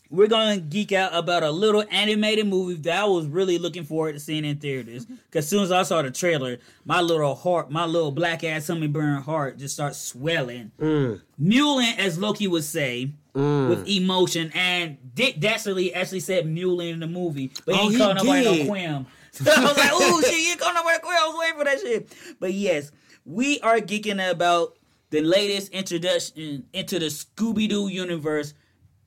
[0.10, 4.14] we're gonna geek out about a little animated movie that I was really looking forward
[4.14, 5.06] to seeing in theaters.
[5.06, 5.16] Mm-hmm.
[5.32, 8.68] Cause as soon as I saw the trailer, my little heart, my little black ass
[8.68, 10.72] hummingbird heart just starts swelling.
[10.80, 11.22] Mm.
[11.42, 13.70] Mewling, as Loki would say, mm.
[13.70, 14.52] with emotion.
[14.54, 18.68] And Dick Dastardly actually said mewling in the movie, but he Oh, called nobody did.
[18.68, 19.06] no Quim.
[19.32, 21.66] So I was like, "Ooh, shit, you ain't called nobody Quim." I was waiting for
[21.66, 22.38] that shit.
[22.40, 22.92] But yes,
[23.26, 24.78] we are geeking about
[25.10, 28.54] the latest introduction into the Scooby Doo universe.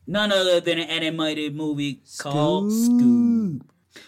[0.08, 3.60] None other than an animated movie called Scoob.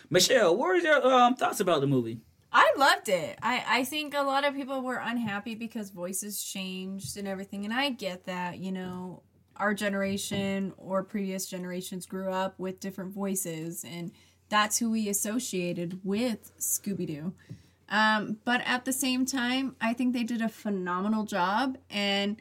[0.08, 2.22] Michelle, what are your um, thoughts about the movie?
[2.52, 3.38] I loved it.
[3.42, 7.72] I, I think a lot of people were unhappy because voices changed and everything, and
[7.72, 9.22] I get that, you know.
[9.56, 14.10] our generation or previous generations grew up with different voices, and
[14.48, 17.34] that's who we associated with Scooby Doo.
[17.90, 22.40] Um, but at the same time, I think they did a phenomenal job, and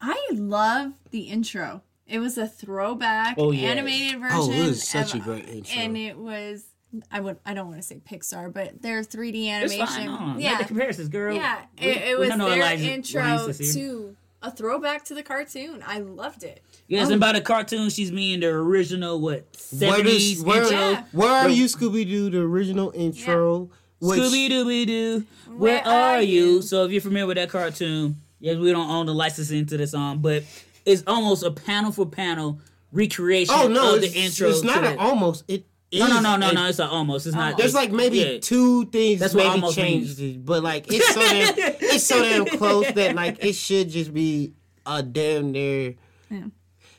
[0.00, 1.82] I love the intro.
[2.08, 3.70] It was a throwback Oh, yes.
[3.76, 4.36] animated version.
[4.38, 5.74] Oh, it was such of- a great intro.
[5.76, 6.64] and it was.
[7.10, 7.36] I would.
[7.44, 10.06] I don't want to say Pixar, but their 3D It's animation.
[10.16, 10.40] fine.
[10.40, 11.34] Yeah, Make the comparisons, girl.
[11.34, 13.84] yeah, We- it, it was their Elijah intro Williams is here.
[13.84, 15.82] to a throwback to the cartoon.
[15.84, 16.62] I loved it.
[16.86, 20.78] Yes, and by the cartoon, she's meaning the original what Where, seventies does, where, intro.
[20.78, 21.02] Yeah.
[21.12, 22.30] where are you, Scooby Doo?
[22.30, 23.68] The original intro.
[24.00, 26.44] which- Scooby Dooby Doo, where, Where are are you?
[26.44, 26.62] you?
[26.62, 29.86] So if you're familiar with that cartoon, yes, we don't own the licensing to the
[29.88, 30.44] song, but
[30.86, 32.60] it's almost a panel for panel
[32.92, 34.48] recreation Oh no, of the intro.
[34.48, 34.98] it's not to an that.
[34.98, 35.44] almost.
[35.48, 36.66] It No, no, no, no, a- no.
[36.66, 37.26] It's an almost.
[37.26, 37.58] It's not.
[37.58, 38.38] There's like maybe yeah.
[38.40, 40.36] two things That's that what maybe almost changed means.
[40.36, 44.14] it, but like it's so damn, it's so damn close that like it should just
[44.14, 44.52] be
[44.86, 45.96] a damn near.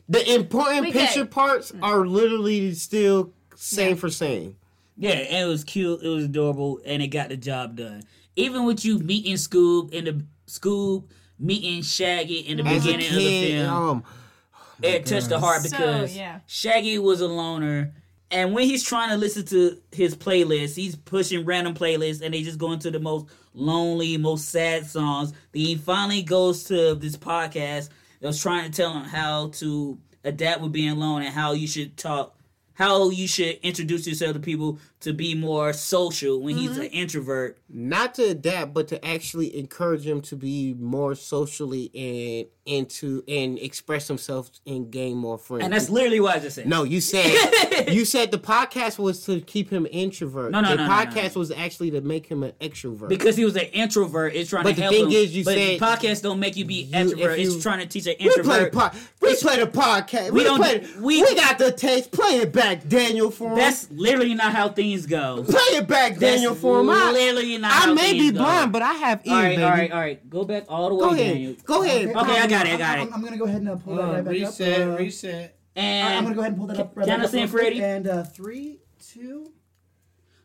[0.09, 1.31] The important We picture it.
[1.31, 4.55] parts are literally still same for same.
[4.97, 6.01] Yeah, and it was cute.
[6.01, 8.03] It was adorable, and it got the job done.
[8.35, 11.03] Even with you meeting Scoob in the Scoob
[11.39, 14.03] meeting Shaggy in the As a beginning of the film, um,
[14.81, 16.39] it touched the heart So, because yeah.
[16.47, 17.93] Shaggy was a loner.
[18.29, 22.43] And when he's trying to listen to his playlist, he's pushing random playlists and they
[22.43, 25.31] just go into the most lonely, most sad songs.
[25.53, 29.97] Then he finally goes to this podcast that was trying to tell him how to
[30.25, 32.37] adapt with being alone and how you should talk,
[32.73, 36.81] how you should introduce yourself to people to be more social when he's mm-hmm.
[36.81, 37.57] an introvert.
[37.69, 43.57] not to adapt, but to actually encourage him to be more socially and into and
[43.59, 45.63] express himself and gain more friends.
[45.63, 46.67] And that's literally what I just said.
[46.67, 50.51] No, you said you said the podcast was to keep him introvert.
[50.51, 50.93] No, no, the no, no, no.
[50.93, 53.07] podcast was actually to make him an extrovert.
[53.07, 55.79] Because he was an introvert, it's trying But to the thing is, you but said-
[55.79, 57.39] podcasts don't make you be if introvert.
[57.39, 58.45] you- it's trying to teach an introvert.
[58.45, 59.21] we play the introvert.
[59.21, 60.31] we play the podcast.
[60.31, 62.11] We, don't- play, we- we, got the taste.
[62.11, 63.31] Play it back, Daniel.
[63.31, 63.55] For him.
[63.55, 65.43] That's literally not how things go.
[65.47, 66.51] play it back, Daniel.
[66.51, 66.89] That's For him.
[66.89, 68.37] I, literally not I how may be things go.
[68.39, 69.63] blind, but I have ears, All right, baby.
[69.63, 70.29] all right, all right.
[70.29, 71.33] Go back all the way, Go ahead.
[71.33, 71.55] Daniel.
[71.63, 72.07] Go ahead.
[72.15, 73.13] Okay, I got it, I got I'm, it.
[73.13, 74.87] I'm gonna go ahead and uh, pull that Uh, right back reset, up.
[74.93, 75.59] Uh, reset.
[75.75, 77.31] And I'm gonna go ahead and pull that up right Can back up.
[77.31, 77.61] sing real quick.
[77.61, 77.83] Freddie?
[77.83, 79.51] And uh, three, two.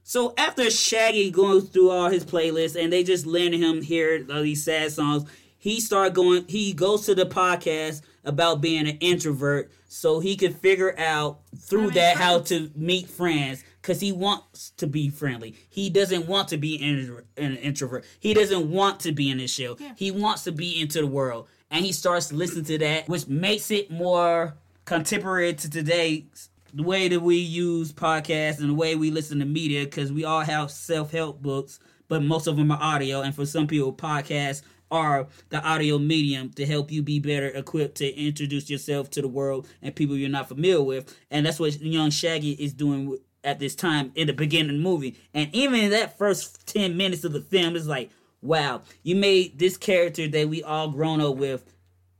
[0.02, 4.42] So after Shaggy goes through all his playlists and they just letting him hear all
[4.42, 5.24] these sad songs,
[5.58, 6.44] he start going.
[6.48, 11.86] He goes to the podcast about being an introvert, so he could figure out through
[11.86, 13.62] make that how to meet friends.
[13.82, 15.56] Cause he wants to be friendly.
[15.68, 18.04] He doesn't want to be an an introvert.
[18.20, 19.76] He doesn't want to be in this show.
[19.96, 23.70] He wants to be into the world, and he starts listening to that, which makes
[23.72, 26.26] it more contemporary to today
[26.74, 30.24] the way that we use podcasts and the way we listen to media because we
[30.24, 34.62] all have self-help books but most of them are audio and for some people podcasts
[34.90, 39.28] are the audio medium to help you be better equipped to introduce yourself to the
[39.28, 43.20] world and people you're not familiar with and that's what young shaggy is doing with-
[43.44, 46.96] at this time in the beginning of the movie and even in that first 10
[46.96, 51.20] minutes of the film it's like wow you made this character that we all grown
[51.20, 51.74] up with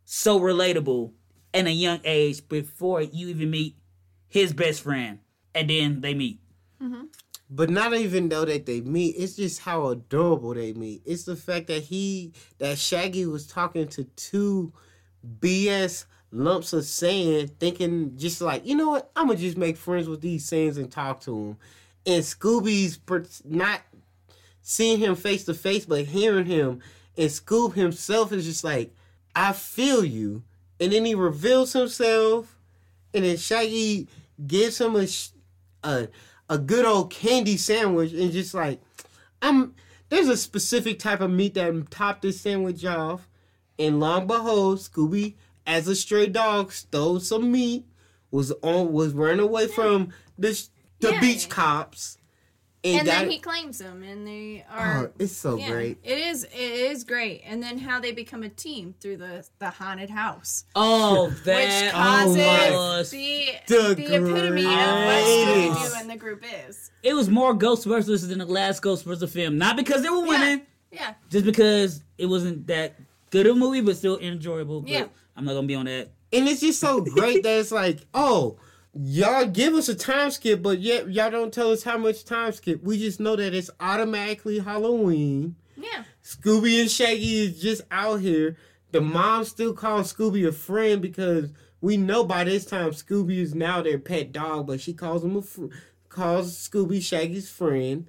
[0.04, 1.12] so relatable
[1.54, 3.76] at a young age before you even meet
[4.28, 5.18] his best friend,
[5.54, 6.40] and then they meet.
[6.82, 7.04] Mm-hmm.
[7.50, 11.02] But not even though that they meet, it's just how adorable they meet.
[11.04, 14.72] It's the fact that he that Shaggy was talking to two
[15.40, 20.08] BS lumps of sand, thinking just like, you know what, I'm gonna just make friends
[20.08, 21.56] with these sands and talk to them.
[22.06, 23.82] And Scooby's per- not
[24.62, 26.80] seeing him face to face, but hearing him,
[27.16, 28.94] and Scoob himself is just like,
[29.36, 30.42] I feel you.
[30.80, 32.58] And then he reveals himself,
[33.14, 34.08] and then Shaggy
[34.44, 35.06] gives him a
[35.84, 36.08] a
[36.48, 38.80] a good old candy sandwich, and just like,
[39.40, 39.74] I'm
[40.08, 43.28] there's a specific type of meat that topped this sandwich off,
[43.78, 45.34] and long behold, Scooby,
[45.66, 47.84] as a stray dog, stole some meat,
[48.30, 50.50] was on was running away from the
[51.00, 51.20] the Yeah.
[51.20, 52.16] beach cops,
[52.84, 55.06] and, and got then he claims them, and they are.
[55.08, 55.98] Oh, it's so yeah, great.
[56.02, 56.44] It is.
[56.44, 57.42] It is great.
[57.44, 61.92] And then how they become a team through the the haunted house, Oh, which that
[61.92, 65.96] causes was the The the, epitome of what Scooby greatest.
[65.96, 66.90] And the group is.
[67.02, 69.58] it was more Ghostbusters than the last Ghostbusters film.
[69.58, 71.14] Not because they were winning, Yeah.
[71.30, 72.94] just because it wasn't that
[73.30, 74.80] good of a movie, but still enjoyable.
[74.82, 75.04] But Yeah.
[75.36, 76.12] I'm not gonna be on that.
[76.32, 78.58] And it's just so great that it's like, oh,
[78.94, 82.52] y'all give us a time skip, but yet y'all don't tell us how much time
[82.52, 82.82] skip.
[82.82, 85.56] We just know that it's automatically Halloween.
[85.76, 86.04] Yeah.
[86.22, 88.56] Scooby and Shaggy is just out here.
[88.92, 93.54] The mom still calls Scooby a friend because we know by this time Scooby is
[93.54, 95.66] now their pet dog, but she calls him a fr-
[96.08, 98.06] calls Scooby Shaggy's friend.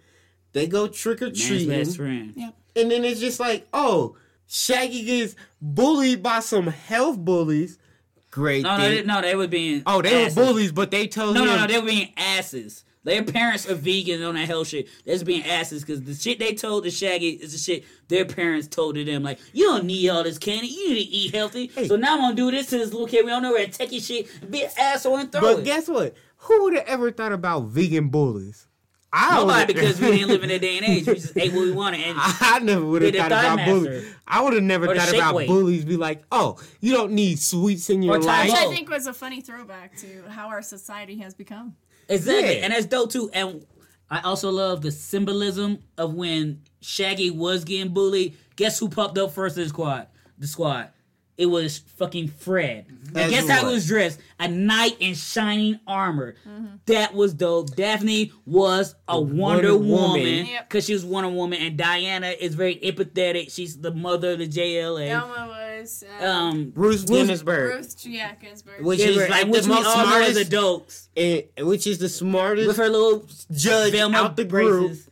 [0.52, 1.70] They go trick or Man's treating.
[1.70, 2.34] best friend.
[2.36, 2.56] Yep.
[2.76, 4.16] And then it's just like, oh,
[4.48, 7.78] Shaggy gets bullied by some health bullies,
[8.32, 9.84] great No, no, they, no, they were being.
[9.86, 10.38] oh, they asses.
[10.38, 11.48] were bullies, but they told No, him.
[11.48, 12.84] no, no, they were being asses.
[13.06, 14.88] Their parents are vegans on that hell shit.
[15.04, 18.24] They're just being asses because the shit they told the Shaggy is the shit their
[18.24, 19.24] parents told to them.
[19.24, 20.68] Like, you don't need all this candy.
[20.68, 21.70] You need to eat healthy.
[21.86, 23.26] So now I'm gonna do this to this little kid.
[23.26, 25.66] We don't know where to take his shit, be an asshole and throw but it.
[25.66, 26.16] guess what?
[26.38, 28.68] Who would have ever thought about vegan bullies?
[29.16, 31.06] I Nobody would've- because we didn't live in that day and age.
[31.06, 32.02] We just ate what we wanted.
[32.02, 34.16] And I never would have thought thigh about bullies.
[34.28, 35.48] I would have never thought about weight.
[35.48, 35.86] bullies.
[35.86, 38.50] Be like, oh, you don't need sweets in your Or life.
[38.50, 41.76] Which I think was a funny throwback to how our society has become.
[42.10, 42.64] Exactly, Yeah.
[42.64, 43.30] and that's dope too.
[43.34, 43.66] And
[44.10, 48.36] I also love the symbolism of when Shaggy was getting bullied.
[48.56, 50.08] Guess who popped up first in the squad?
[50.40, 50.90] The squad.
[51.36, 52.86] It was fucking Fred.
[53.16, 54.20] And guess how he was dressed?
[54.40, 56.36] A knight in shining armor.
[56.86, 57.76] That was dope.
[57.76, 60.46] Daphne was a Wonder, Wonder Woman Woman.
[60.46, 60.70] Yep.
[60.70, 63.52] because she was Wonder Woman, and Diana is very empathetic.
[63.54, 65.10] She's the mother of the JLA.
[65.10, 65.48] Elma
[65.80, 68.84] was uh, Um, Bruce Ginsburg, Ruth yeah, Ginsburg.
[68.86, 71.10] which yeah, is like which the we most all know smartest, adults.
[71.18, 74.88] and, which is the smartest with her little judge Velma out the group.
[74.90, 75.10] braces.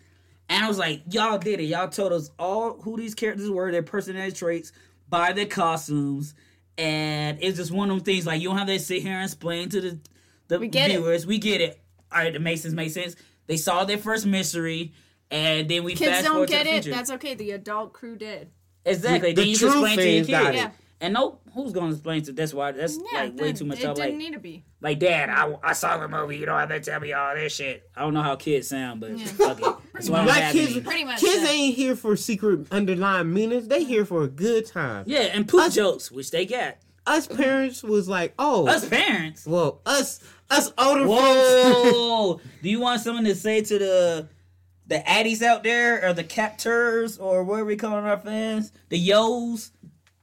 [0.50, 1.64] And I was like, y'all did it.
[1.64, 4.74] Y'all told us all who these characters were, their personality traits,
[5.12, 6.34] by their costumes.
[6.78, 9.26] And it's just one of them things like you don't have to sit here and
[9.26, 10.00] explain to the,
[10.48, 10.94] the We get it.
[10.98, 11.28] viewers.
[11.28, 11.80] We get it.
[12.12, 13.16] All right, it makes sense, makes sense.
[13.46, 14.94] They saw their first mystery,
[15.30, 16.84] and then we Kids fast don't forward to get the it.
[16.84, 16.96] future.
[16.96, 17.36] That's okay.
[17.36, 18.50] The adult crew did.
[18.86, 19.34] exactly.
[19.34, 20.30] The then you true explain to your kids.
[20.50, 20.56] it.
[20.56, 20.72] Yeah.
[21.02, 22.32] And no, who's going to explain to?
[22.32, 23.80] That's why that's Yeah, like way too much.
[23.80, 24.64] It I'm didn't like, need to be.
[24.82, 26.38] like, Dad, I, I saw the movie.
[26.38, 27.90] You don't have to tell me all this shit.
[27.98, 29.76] I don't know how kids sound, but fuck it.
[29.94, 30.82] That's why I'm Like kids, me.
[30.82, 31.50] Pretty much kids that.
[31.52, 33.68] ain't here for secret underlying meanings.
[33.68, 35.06] They here for a good time.
[35.08, 36.78] Yeah, and poop Us- jokes, which they got.
[37.08, 39.48] Us parents was like, oh, Us parents.
[39.48, 40.20] well, us
[40.52, 41.08] us older.
[41.08, 42.40] Whoa!
[42.62, 44.28] Do you want someone to say to the
[44.86, 48.72] the addies out there, or the captors, or what are we calling our fans?
[48.90, 49.72] The yos.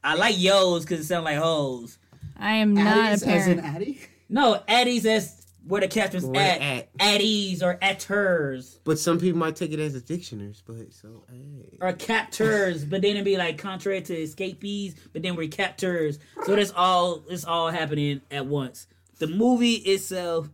[0.03, 1.97] I like yos because it sounds like hoes.
[2.37, 3.75] I am not Addie's a as in parent.
[3.75, 4.01] Addie?
[4.29, 6.61] No, addies as where the captain's Where at.
[6.61, 6.97] at.
[6.97, 8.79] Addies or at hers.
[8.83, 11.77] But some people might take it as a dictionary, but so hey.
[11.79, 16.17] or captors, but then it'd be like contrary to escapees, but then we're captors.
[16.45, 18.87] So that's all it's all happening at once.
[19.19, 20.49] The movie itself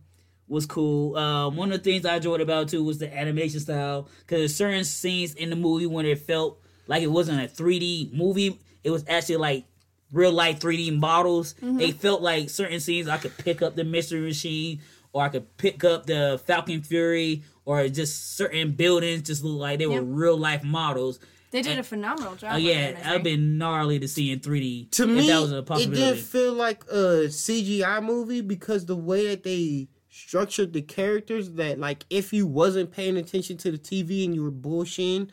[0.48, 1.16] was cool.
[1.16, 4.54] Um, one of the things I enjoyed about it too was the animation style because
[4.54, 8.58] certain scenes in the movie when it felt like it wasn't a 3D movie.
[8.86, 9.64] It was actually like
[10.12, 11.54] real life 3D models.
[11.54, 11.78] Mm-hmm.
[11.78, 14.80] They felt like certain scenes I could pick up the Mystery Machine
[15.12, 19.80] or I could pick up the Falcon Fury or just certain buildings just look like
[19.80, 21.18] they were real life models.
[21.50, 22.52] They did a phenomenal job.
[22.54, 24.92] Oh yeah, it, I that'd been gnarly to see in 3D.
[24.92, 28.94] To if me, that was a it didn't feel like a CGI movie because the
[28.94, 33.78] way that they structured the characters, that like if you wasn't paying attention to the
[33.78, 35.30] TV and you were bullshitting,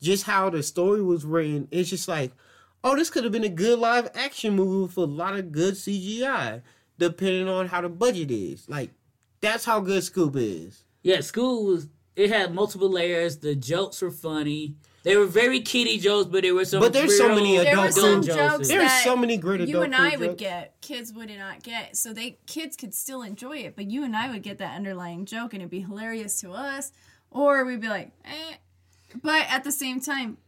[0.00, 2.32] just how the story was written, it's just like,
[2.86, 5.74] oh, this could have been a good live action movie with a lot of good
[5.74, 6.62] CGI,
[6.98, 8.68] depending on how the budget is.
[8.68, 8.90] Like,
[9.40, 10.84] that's how good Scoop is.
[11.02, 11.88] Yeah, Scoop was.
[12.14, 13.38] It had multiple layers.
[13.38, 14.76] The jokes were funny.
[15.02, 16.80] They were very kiddie jokes, but there were some.
[16.80, 18.36] But there's so real many there were adult some jokes.
[18.36, 20.40] jokes There's so many great you and I would jokes.
[20.40, 21.96] get, kids would not get.
[21.96, 25.26] So they kids could still enjoy it, but you and I would get that underlying
[25.26, 26.92] joke, and it'd be hilarious to us,
[27.30, 28.54] or we'd be like, eh.
[29.22, 30.38] But at the same time,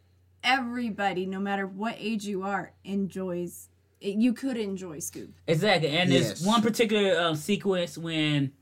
[0.42, 3.68] everybody, no matter what age you are, enjoys.
[4.01, 5.31] It, you could enjoy Scoop.
[5.46, 6.27] Exactly, and Yes.
[6.27, 8.53] there's one particular um, sequence when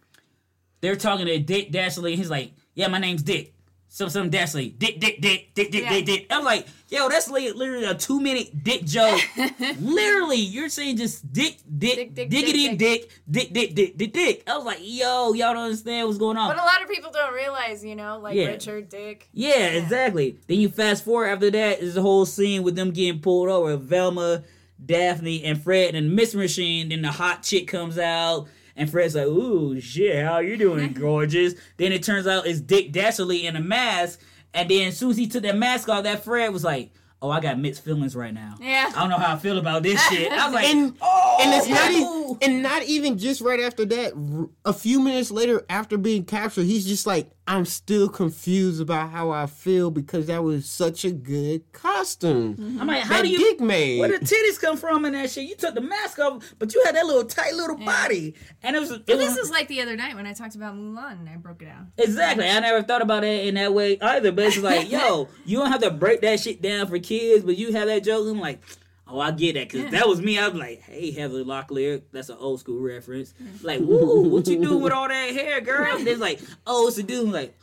[0.81, 3.53] they're talking to Dick Dastardly, and he's like, "Yeah, my name's Dick."
[3.89, 5.91] Some some Dastardly, Dick, Dick, Dick, Dick, Dick, Yeah.
[5.91, 6.27] Dick, Dick.
[6.31, 9.21] I'm like, yo, that's li- literally a two minute Dick joke.
[9.81, 14.13] literally, you're saying just Dick, Dick, Dick, Dick, diggity, Dick, Dick, Dick, Dick, Dick, Dick,
[14.13, 14.43] Dick.
[14.47, 16.49] I was like, yo, y'all don't understand what's going on.
[16.49, 18.47] But a lot of people don't realize, you know, like Yeah.
[18.47, 19.29] Richard, Dick.
[19.33, 20.39] Yeah, exactly.
[20.47, 23.77] Then you fast forward after that is the whole scene with them getting pulled over.
[23.77, 24.45] Velma,
[24.85, 26.89] Daphne, and Fred and the Mystery Machine.
[26.91, 28.47] Then the hot chick comes out,
[28.77, 32.93] and Fred's like, "Ooh, shit, how you doing, gorgeous?" then it turns out it's Dick
[32.93, 34.21] Dastardly in a mask,
[34.57, 36.91] and then as soon as he took that mask off, that Fred was like,
[37.23, 38.57] "Oh, I got mixed feelings right now.
[38.61, 38.91] Yeah.
[38.97, 41.55] I don't know how I feel about this shit." I was like, And- "Oh, and
[41.55, 44.49] it's not ooh." even, and not even just right after that.
[44.65, 49.31] A few minutes later, after being captured, he's just like, "I'm still confused about how
[49.31, 52.81] I feel because that was such a good costume mm-hmm.
[52.81, 55.31] I'm like, how that do you?" Dick made." Where the titties come from and that
[55.31, 55.49] shit?
[55.49, 58.81] You took the mask off, but you had that little tight little body, and it
[58.81, 58.91] was.
[58.91, 61.29] It But was this is like the other night when I talked about Mulan and
[61.29, 61.87] I broke it out.
[61.99, 62.49] Exactly.
[62.49, 64.33] I never thought about it in that way either.
[64.33, 67.57] But it's like, yo, you don't have to break that shit down for kids, but
[67.57, 68.27] you have that joke.
[68.29, 68.61] I'm like,
[69.07, 69.69] oh, I get that.
[69.71, 70.39] Because that was me.
[70.39, 72.03] I was like, hey, Heather Locklear.
[72.13, 73.35] That's an old school reference.
[73.63, 75.97] Like, woo, what you doing with all that hair, girl?
[75.97, 77.27] And it's like, oh, it's a dude.
[77.27, 77.57] I'm like,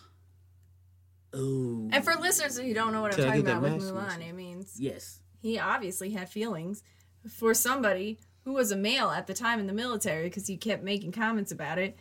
[1.33, 1.89] oh.
[1.91, 5.19] And for listeners who don't know what I'm talking about with Mulan, it means Yes.
[5.41, 6.83] he obviously had feelings
[7.29, 10.83] for somebody who was a male at the time in the military because he kept
[10.83, 11.97] making comments about it,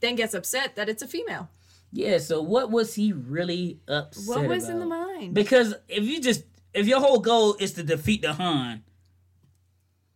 [0.00, 1.48] then gets upset that it's a female.
[1.92, 4.72] Yeah, so what was he really upset What was about?
[4.74, 5.34] in the mind?
[5.34, 6.44] Because if you just
[6.74, 8.82] if your whole goal is to defeat the Han,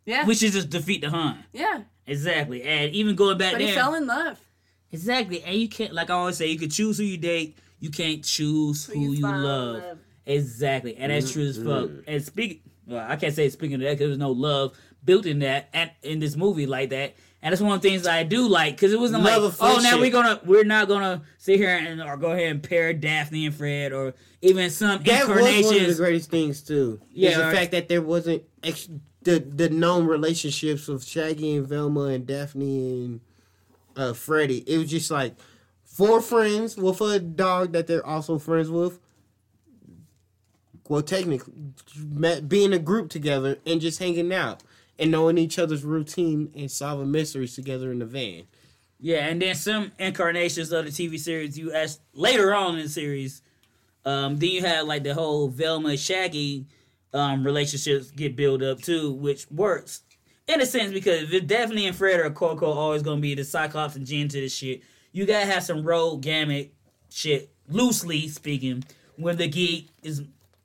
[0.06, 1.44] yeah, we should just defeat the Han.
[1.52, 1.82] yeah.
[2.06, 2.62] Exactly.
[2.62, 4.38] And even going back But there, he fell in love.
[4.92, 5.42] exactly.
[5.42, 7.56] And you can't, like I always say, you can choose who you date.
[7.80, 9.82] You can't choose who you fall in love.
[9.82, 9.98] love.
[10.26, 11.90] Exactly, and that's true as fuck.
[12.06, 15.38] And speak, well, I can't say speaking of that because there's no love built in
[15.40, 17.14] that at, in this movie like that.
[17.44, 19.78] And that's one of the things I do like because it wasn't Love like, oh,
[19.82, 23.44] now we're gonna we're not gonna sit here and or go ahead and pair Daphne
[23.44, 27.02] and Fred or even some That was one of the greatest things too.
[27.12, 27.54] Yeah, is the right.
[27.54, 28.88] fact that there wasn't ex-
[29.24, 33.20] the the known relationships of Shaggy and Velma and Daphne and
[33.94, 34.64] uh, Freddie.
[34.66, 35.34] It was just like
[35.84, 38.98] four friends with a dog that they're also friends with.
[40.88, 41.52] Well, technically,
[41.98, 44.62] met, being a group together and just hanging out
[44.98, 48.44] and knowing each other's routine and solving mysteries together in the van.
[49.00, 52.88] Yeah, and then some incarnations of the TV series you asked later on in the
[52.88, 53.42] series.
[54.04, 56.66] Um, then you had like the whole Velma Shaggy
[57.12, 60.02] um, relationships get built up too, which works
[60.46, 63.96] in a sense because if Daphne and Fred are Coco always gonna be the Cyclops
[63.96, 64.82] and Jean to this shit,
[65.12, 66.74] you gotta have some Rogue Gambit
[67.10, 68.84] shit, loosely speaking,
[69.16, 70.22] where the geek is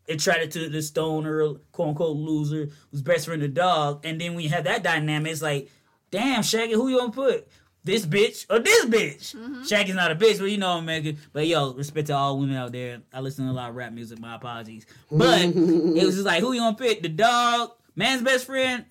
[0.10, 4.44] attracted to the stoner, quote unquote loser, who's best friend the dog, and then when
[4.44, 5.70] you have that dynamic, it's like,
[6.12, 7.48] damn, Shaggy, who you gonna put?
[7.84, 9.36] This bitch or this bitch?
[9.36, 9.64] Mm-hmm.
[9.64, 11.18] Shaggy's not a bitch, but you know I'm making.
[11.32, 13.02] But yo, respect to all women out there.
[13.14, 14.20] I listen to a lot of rap music.
[14.20, 17.02] My apologies, but it was just like, who you gonna pick?
[17.02, 18.86] The dog, man's best friend,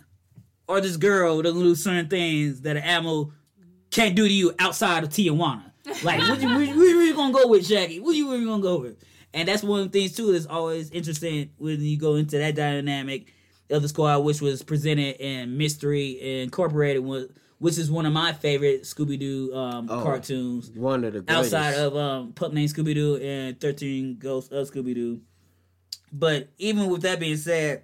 [0.66, 3.32] or this girl that do certain things that an animal
[3.90, 5.72] can't do to you outside of Tijuana.
[6.02, 8.00] Like, what you, where you gonna go with, Shaggy?
[8.00, 9.02] What you, you gonna go with?
[9.34, 12.54] And that's one of the things too that's always interesting when you go into that
[12.54, 13.32] dynamic
[13.70, 17.04] of the squad, which was presented in Mystery Incorporated,
[17.58, 20.02] which is one of my favorite Scooby Doo um, Oh.
[20.02, 21.54] cartoons One of the greatest.
[21.54, 25.20] outside of um, Pup Named Scooby Doo and Thirteen Ghosts of Scooby Doo.
[26.12, 27.82] But even with that being said,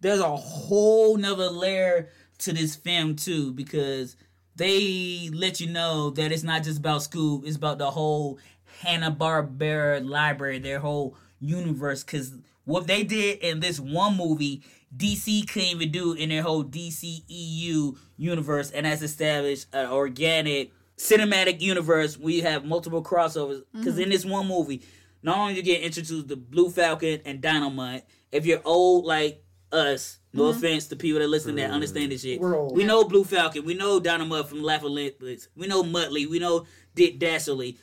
[0.00, 4.16] there's a whole nother layer to this film too because
[4.56, 8.38] they let you know that it's not just about Scoob, it's about the whole
[8.80, 12.04] Hanna Barbera library, their whole universe.
[12.04, 14.62] Because what they did in this one movie,
[14.96, 21.60] DC couldn't even do in their whole DCEU universe, and has established an organic cinematic
[21.60, 22.16] universe.
[22.16, 24.12] We have multiple crossovers because in mm-hmm.
[24.12, 24.82] this one movie,
[25.22, 30.18] not only you get introduced to Blue Falcon and Dynomutt, if you're old like us,
[30.32, 30.58] no mm-hmm.
[30.58, 32.40] offense to people that listen that understand this shit.
[32.40, 32.76] We're old.
[32.76, 33.64] We know Blue Falcon.
[33.64, 35.48] We know Dynomutt from Laff-A-Lympics.
[35.56, 36.28] We know Muttley.
[36.28, 37.78] We know Dick Dastardly.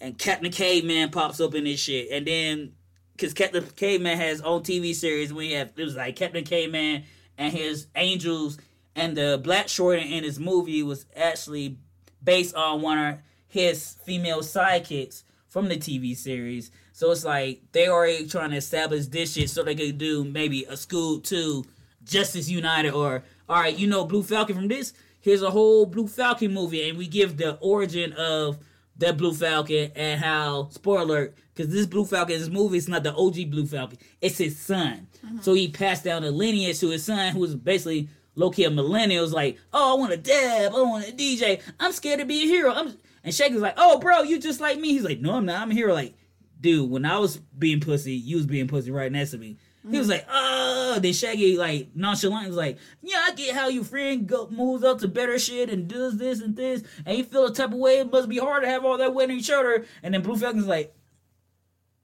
[0.00, 2.10] And Captain Caveman pops up in this shit.
[2.10, 2.72] And then,
[3.12, 7.04] because Captain Caveman has own TV series, we have, it was like Captain Caveman
[7.38, 8.58] and his angels.
[8.94, 11.78] And the Black Short in his movie was actually
[12.22, 16.70] based on one of his female sidekicks from the TV series.
[16.92, 20.64] So it's like they already trying to establish this shit so they could do maybe
[20.64, 21.64] a school to
[22.04, 24.92] Justice United, or all right, you know Blue Falcon from this.
[25.20, 28.58] Here's a whole Blue Falcon movie, and we give the origin of
[28.98, 33.02] that Blue Falcon and how spoiler alert because this Blue Falcon, this movie is not
[33.02, 35.06] the OG Blue Falcon, it's his son.
[35.24, 35.42] Uh-huh.
[35.42, 38.70] So he passed down the lineage to his son, who was basically low key a
[38.70, 39.22] millennial.
[39.22, 41.60] Was like, oh, I want to dab, I want to DJ.
[41.80, 42.72] I'm scared to be a hero.
[42.72, 44.92] I'm and Shaggy's like, oh, bro, you just like me.
[44.92, 45.60] He's like, no, I'm not.
[45.60, 45.92] I'm a hero.
[45.92, 46.14] Like,
[46.60, 49.58] dude, when I was being pussy, you was being pussy right next to me.
[49.90, 53.84] He was like, oh, then Shaggy like nonchalant was like, yeah, I get how your
[53.84, 57.46] friend go, moves up to better shit and does this and this, and you feel
[57.46, 57.98] a type of way.
[58.00, 59.84] It must be hard to have all that weight on your shoulder.
[60.02, 60.94] And then Blue Falcon's like,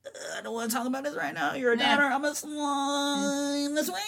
[0.06, 1.54] "Uh, I don't want to talk about this right now.
[1.54, 1.96] You're a Yeah.
[1.96, 2.14] downer.
[2.14, 3.98] I'm a slime this way.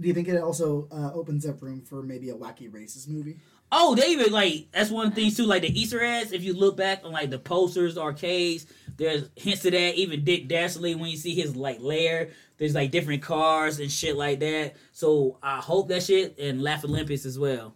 [0.00, 3.36] Do you think it also uh, opens up room for maybe a Wacky Races movie?
[3.70, 5.44] Oh, they even like that's one of the things too.
[5.46, 9.64] Like the Easter eggs, if you look back on like the posters, arcades, there's hints
[9.64, 9.94] of that.
[9.96, 14.16] Even Dick Dastardly, when you see his like lair, there's like different cars and shit
[14.16, 14.74] like that.
[14.92, 17.74] So I hope that shit and Laff-A-Lympics as well.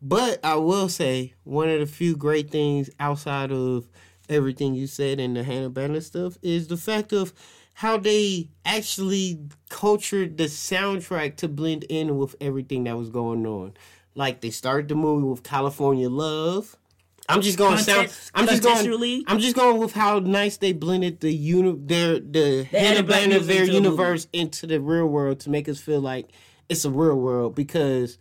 [0.00, 3.88] But I will say one of the few great things outside of
[4.28, 7.32] everything you said and the Hanna Barbera stuff is the fact of
[7.74, 13.74] how they actually cultured the soundtrack to blend in with everything that was going on.
[14.14, 16.76] Like they started the movie with California Love.
[17.28, 18.12] I'm just going sound.
[18.34, 19.24] I'm just going.
[19.26, 23.38] I'm just going with how nice they blended the uni their the Hannah added Banner
[23.38, 23.72] their to the movie.
[23.72, 26.30] universe into the real world to make us feel like
[26.68, 28.18] it's a real world because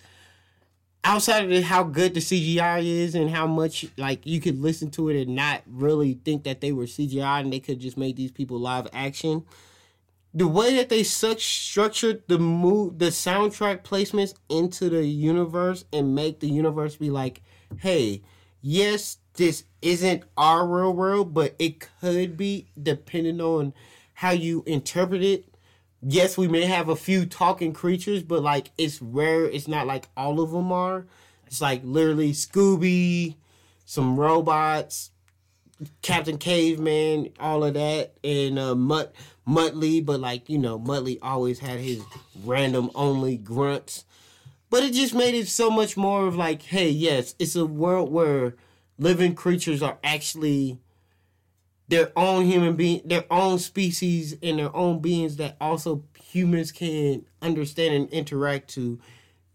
[1.04, 4.90] outside of the, how good the CGI is and how much like you could listen
[4.92, 8.16] to it and not really think that they were CGI and they could just make
[8.16, 9.44] these people live action.
[10.34, 16.16] the way that they such structured the move the soundtrack placements into the universe and
[16.16, 17.42] make the universe be like,
[17.80, 18.22] hey,
[18.64, 23.74] yes, this isn't our real world, but it could be depending on
[24.16, 25.46] how you interpret it.
[26.02, 29.46] Yes, we may have a few talking creatures, but like it's rare.
[29.46, 31.06] It's not like all of them are.
[31.46, 33.36] It's like literally Scooby,
[33.86, 35.12] some robots,
[36.02, 39.14] Captain Caveman, all of that, and uh, Mutt
[39.48, 40.06] Muttley.
[40.06, 42.02] But like you know, Muttley always had his
[42.44, 44.06] random only grunts.
[44.74, 48.12] But it just made it so much more of like, hey, yes, it's a world
[48.12, 48.56] where
[48.98, 50.80] living creatures are actually
[51.90, 57.24] their own human being, their own species, and their own beings that also humans can
[57.40, 59.00] understand and interact to,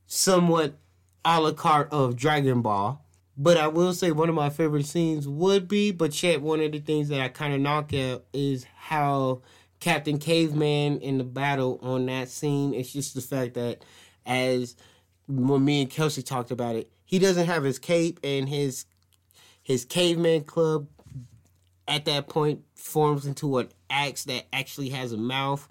[0.07, 0.79] somewhat
[1.25, 3.05] a la carte of Dragon Ball.
[3.37, 6.71] But I will say one of my favorite scenes would be, but yet one of
[6.71, 9.43] the things that I kind of knock out is how
[9.81, 12.73] Captain Caveman in the battle on that scene.
[12.73, 13.83] It's just the fact that
[14.25, 14.77] as
[15.29, 18.87] when me and Kelsey talked about it, he doesn't have his cape and his
[19.63, 20.89] his caveman club
[21.87, 25.69] at that point forms into an axe that actually has a mouth.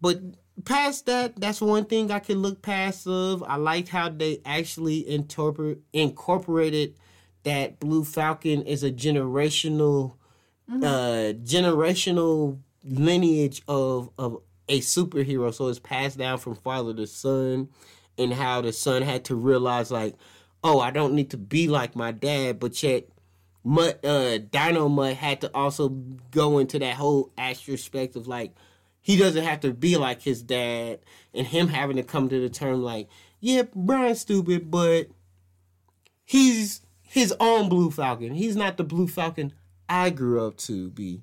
[0.00, 0.20] But
[0.64, 3.42] past that, that's one thing I can look past of.
[3.42, 6.94] I liked how they actually interpret incorporated
[7.44, 10.14] that Blue Falcon is a generational
[10.68, 15.54] uh generational lineage of of a superhero.
[15.54, 17.68] So it's passed down from father to son
[18.18, 20.14] and how the son had to realize like,
[20.64, 23.08] oh, I don't need to be like my dad, but yet
[23.64, 25.88] Mutt uh Dynomutt had to also
[26.30, 28.54] go into that whole aspect of like
[29.00, 31.00] he doesn't have to be like his dad
[31.34, 33.08] and him having to come to the term like,
[33.40, 35.08] yeah, Brian's stupid, but
[36.24, 38.34] he's his own Blue Falcon.
[38.34, 39.52] He's not the Blue Falcon
[39.88, 41.22] I grew up to be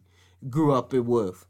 [0.49, 1.45] grew up with.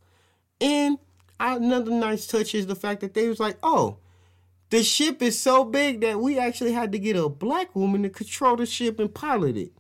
[0.62, 0.98] And
[1.40, 3.98] another nice touch is the fact that they was like, oh,
[4.74, 8.10] the ship is so big that we actually had to get a black woman to
[8.10, 9.72] control the ship and pilot it.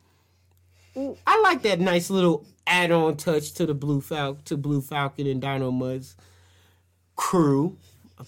[1.25, 5.41] I like that nice little add-on touch to the Blue Fal to Blue Falcon and
[5.41, 6.15] Dynomutt's
[7.15, 7.75] crew,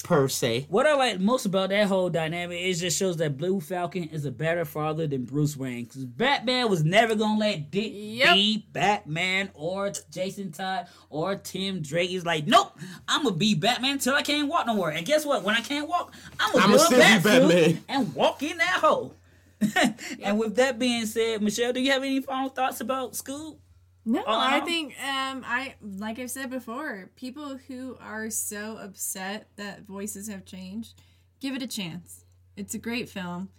[0.04, 0.66] per se.
[0.70, 4.26] What I like most about that whole dynamic is just shows that Blue Falcon is
[4.26, 5.86] a better father than Bruce Wayne.
[5.86, 8.34] Because Batman was never gonna let Dick Yep.
[8.34, 12.10] be Batman or Jason Todd or Tim Drake.
[12.10, 12.78] He's like, nope,
[13.08, 14.90] I'm gonna be Batman until I can't walk no more.
[14.90, 15.44] And guess what?
[15.44, 17.84] When I can't walk, I'm gonna I'ma build a be Batman.
[17.88, 19.16] and walk in that hole.
[20.22, 23.58] and with that being said, Michelle, do you have any final thoughts about Scoob?
[24.06, 28.78] No, All in I think um I like I've said before, people who are so
[28.78, 31.02] upset that voices have changed,
[31.40, 32.26] give it a chance.
[32.56, 33.50] It's a great film.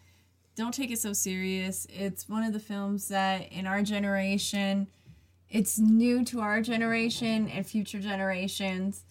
[0.54, 1.86] Don't take it so serious.
[1.90, 4.86] It's one of the films that in our generation,
[5.50, 9.04] it's new to our generation and future generations.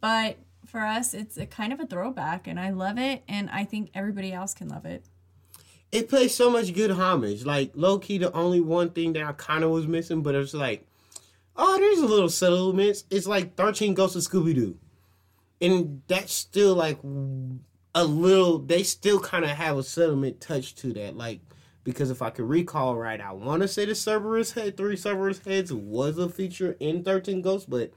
[0.00, 3.64] But for us, it's a kind of a throwback and I love it and I
[3.64, 5.04] think everybody else can love it.
[5.92, 7.44] It plays so much good homage.
[7.44, 10.54] Like low key, the only one thing that I kind of was missing, but it's
[10.54, 10.86] like,
[11.56, 13.04] oh, there's a little settlements.
[13.10, 14.78] It's like Thirteen Ghosts of Scooby Doo,
[15.60, 16.98] and that's still like
[17.94, 18.58] a little.
[18.58, 21.40] They still kind of have a settlement touch to that, like.
[21.82, 25.42] Because if I can recall right, I want to say the Cerberus head, three Cerberus
[25.42, 27.90] heads was a feature in Thirteen Ghosts, but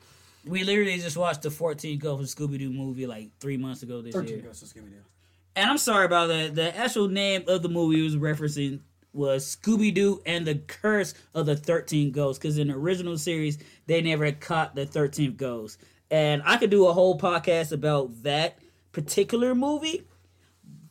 [0.45, 4.01] We literally just watched the 14 Ghosts of Scooby Doo movie like three months ago
[4.01, 4.23] this year.
[4.23, 5.03] 13 Ghosts of Scooby-Doo.
[5.55, 6.55] And I'm sorry about that.
[6.55, 8.79] The actual name of the movie was referencing
[9.13, 12.39] was Scooby Doo and the Curse of the 13 Ghosts.
[12.39, 15.79] Because in the original series, they never caught the 13th ghost.
[16.09, 18.57] And I could do a whole podcast about that
[18.91, 20.07] particular movie.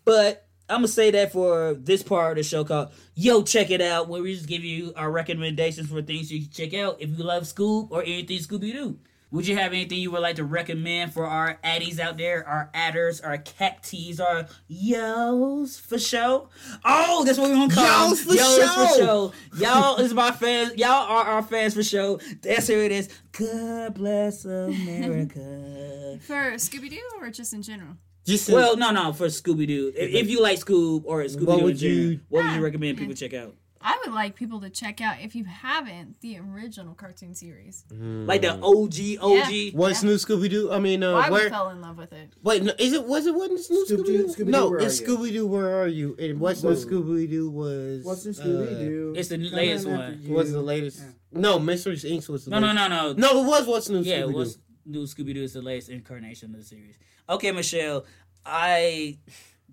[0.05, 3.71] But I'm going to say that for this part of the show called Yo, Check
[3.71, 7.01] It Out, where we just give you our recommendations for things you can check out
[7.01, 8.99] if you love Scoob or anything Scooby Doo.
[9.33, 12.71] Would you have anything you would like to recommend for our addies out there, our
[12.75, 16.49] adders, our cacties, our yos for show?
[16.85, 18.29] Oh, that's what we're gonna call Yos them.
[18.29, 18.69] for Yos show.
[18.69, 19.33] for show.
[19.57, 20.75] Y'all is my fans.
[20.77, 22.21] Y'all are our fans for show.
[22.43, 23.09] That's who it is.
[23.33, 26.19] God bless America.
[26.27, 27.97] For Scooby Doo or just in general?
[28.25, 29.93] just well, no, no, for Scooby Doo.
[29.97, 32.53] If, if you like Scoob or Scooby Doo, What in would general, you- what would
[32.53, 33.55] you ah, recommend people check out?
[33.85, 37.85] I would like people to check out, if you haven't, the original cartoon series.
[37.91, 39.75] Like the OG, OG.
[39.75, 40.71] what's new Scooby Doo?
[40.73, 41.51] I mean, uh, I where?
[41.51, 42.33] fell in love with it.
[42.43, 44.27] Wait, no, is it was it wasn't Scooby Scooby-Doo- Doo?
[44.29, 45.09] Scooby-Doo, No, Where it's Are You?
[45.19, 45.47] Scooby Doo.
[45.47, 46.17] Where are you?
[46.19, 49.15] And what's new Scooby Doo was What's the uh, Scooby Doo?
[49.17, 50.21] it's the latest one.
[50.25, 51.03] It was the latest?
[51.33, 52.29] No, Mystery Inc.
[52.29, 53.13] was the No, no, no, no.
[53.15, 54.37] No, it was what's new Yeah, Scooby Doo.
[54.39, 56.97] what's new Scooby Doo is the latest incarnation of the series.
[57.29, 58.05] Okay, Michelle,
[58.45, 59.19] I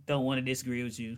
[0.05, 1.17] don't want to disagree with you,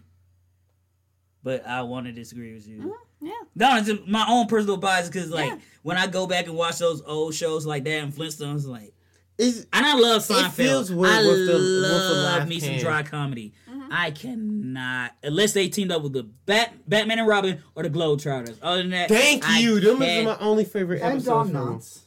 [1.44, 2.78] but I want to disagree with you.
[2.80, 3.32] Mm-hmm, yeah.
[3.56, 5.58] No, it's just my own personal bias because, like, Yeah.
[5.84, 8.94] when I go back and watch those old shows like that and Flintstones, like,
[9.38, 10.52] It's, And I love Seinfeld.
[10.52, 13.54] feels weird I with the- with the love laugh me some dry comedy.
[13.68, 13.88] Mm-hmm.
[13.92, 18.58] I cannot unless they teamed up with the Bat, Batman and Robin or the Globetrotters.
[18.62, 19.80] Other than that, thank I you.
[19.80, 21.26] Them is my only favorite And episodes.
[21.26, 21.80] Don from them.
[21.80, 22.00] Knotts.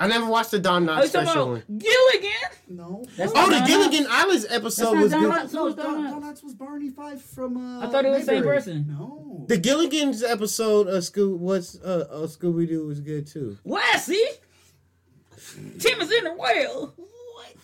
[0.00, 1.78] I never watched the Don Oh, Knotts you special about one.
[1.78, 2.30] Gilligan?
[2.68, 3.04] No.
[3.16, 5.32] That's Oh, the Don Gilligan Islands episode not was Don good.
[5.32, 5.52] Knotts.
[5.52, 6.24] No, Who's Don, Don Don Knotts?
[6.38, 7.56] Knotts was Barney Fife from.
[7.56, 8.86] Uh, I thought it was the same person.
[8.88, 9.44] No.
[9.48, 13.58] The Gilligan's episode of Scoo was uh, of Scooby Doo was good too.
[13.64, 14.16] Lassie?
[15.78, 16.94] Tim is in the well.
[16.96, 17.54] What?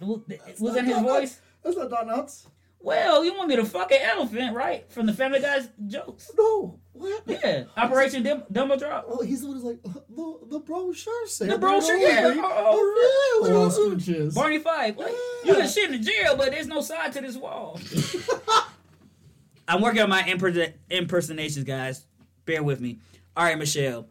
[0.00, 1.34] Not- Was that his voice?
[1.34, 1.40] Knotts.
[1.62, 2.46] That's not Don Knotts.
[2.82, 4.90] Well, you want me to fuck an elephant, right?
[4.90, 6.30] From the Family Guy's jokes.
[6.36, 6.78] No.
[6.92, 7.22] What?
[7.26, 9.06] Yeah, Operation Dum- Dumbo Drop.
[9.08, 11.48] Oh, he's the one who's like, uh, the, the brochure said.
[11.48, 12.28] The that brochure, only yeah.
[12.28, 14.34] a Oh, real ostriches.
[14.34, 14.96] Barney Fife.
[14.98, 15.12] Like,
[15.44, 17.78] you can shit in the jail, but there's no side to this wall.
[19.68, 22.04] I'm working on my imper- impersonations, guys.
[22.44, 22.98] Bear with me.
[23.36, 24.06] All right, Michelle.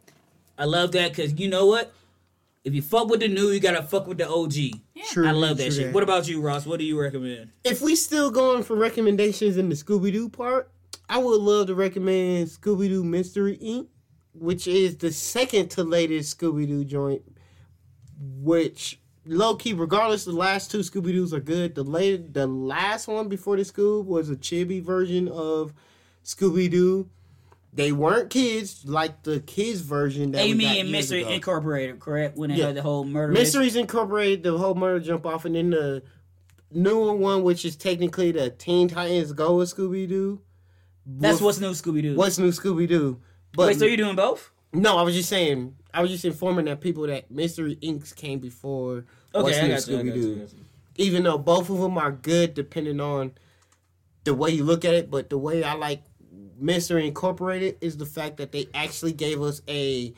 [0.58, 1.92] I love that because you know what?
[2.64, 4.80] If you fuck with the new, you gotta fuck with the OG.
[5.10, 5.94] True, I love that true shit.
[5.94, 6.66] What about you, Ross?
[6.66, 7.50] What do you recommend?
[7.64, 10.70] If we still going for recommendations in the Scooby Doo part,
[11.08, 13.88] I would love to recommend Scooby Doo Mystery Inc.,
[14.32, 17.22] which is the second to latest Scooby Doo joint.
[18.18, 21.74] Which low key, regardless, the last two Scooby Doo's are good.
[21.74, 25.72] The late, the last one before the Scoob was a chibi version of
[26.24, 27.08] Scooby Doo.
[27.72, 30.32] They weren't kids like the kids version.
[30.32, 31.30] That Amy and Mystery ago.
[31.30, 32.36] Incorporated, correct?
[32.36, 32.66] When they Yeah.
[32.68, 33.32] had the whole murder.
[33.32, 36.02] Mysteries Incorporated, the whole murder jump off, and then the
[36.72, 40.40] newer one, which is technically the Teen Titans Go with Scooby Doo.
[41.06, 42.16] That's what's new, Scooby Doo.
[42.16, 43.20] what's new Scooby Doo.
[43.54, 44.50] But Wait, so you're doing both?
[44.72, 48.38] no, I was just saying, I was just informing that people that Mystery Inks came
[48.40, 49.96] before what's Okay, I new got you.
[49.98, 50.48] I Scooby got you, I Doo.
[50.96, 53.32] Even though both of them are good, depending on
[54.24, 56.02] the way you look at it, but the way I like
[56.60, 60.14] Mystery Incorporated is the fact that they actually gave us a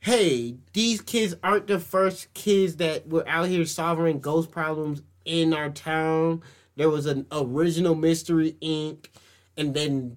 [0.00, 5.52] hey, these kids aren't the first kids that were out here solving ghost problems in
[5.52, 6.42] our town.
[6.76, 9.06] There was an original Mystery Inc.
[9.56, 10.16] And then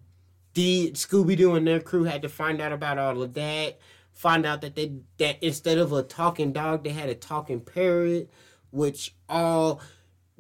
[0.54, 3.80] the Scooby Doo and their crew had to find out about all of that.
[4.12, 8.30] Find out that they that instead of a talking dog, they had a talking parrot,
[8.70, 9.82] which all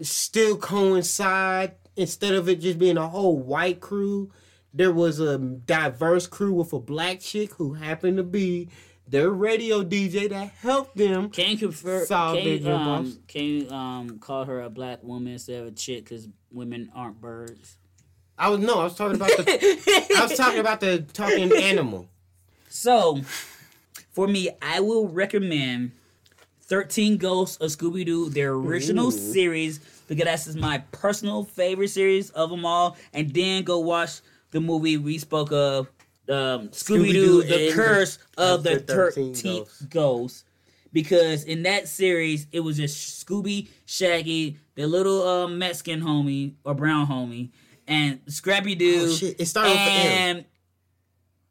[0.01, 1.75] still coincide.
[1.95, 4.31] Instead of it just being a whole white crew,
[4.73, 8.69] there was a diverse crew with a black chick who happened to be
[9.07, 11.29] their radio DJ that helped them.
[11.29, 12.05] Can you confer?
[12.05, 15.67] Solve Can their you, um, can you um call her a black woman instead of
[15.67, 16.05] a chick?
[16.05, 17.77] Because women aren't birds.
[18.37, 22.07] I was no, I was talking about the I was talking about the talking animal.
[22.69, 23.21] So,
[24.11, 25.91] for me, I will recommend
[26.61, 32.49] 13 Ghosts of Scooby Doo, their original series, because that's my personal favorite series of
[32.49, 32.95] them all.
[33.13, 35.87] And then go watch the movie we spoke of,
[36.29, 39.81] um, Scooby Doo, The Curse of the the 13 13th Ghosts.
[39.83, 40.45] Ghost.
[40.93, 46.73] Because in that series, it was just Scooby, Shaggy, the little uh, Mexican homie or
[46.73, 47.51] brown homie,
[47.87, 49.07] and Scrappy Doo.
[49.07, 49.39] Oh, shit.
[49.39, 50.37] It started with an M.
[50.37, 50.45] and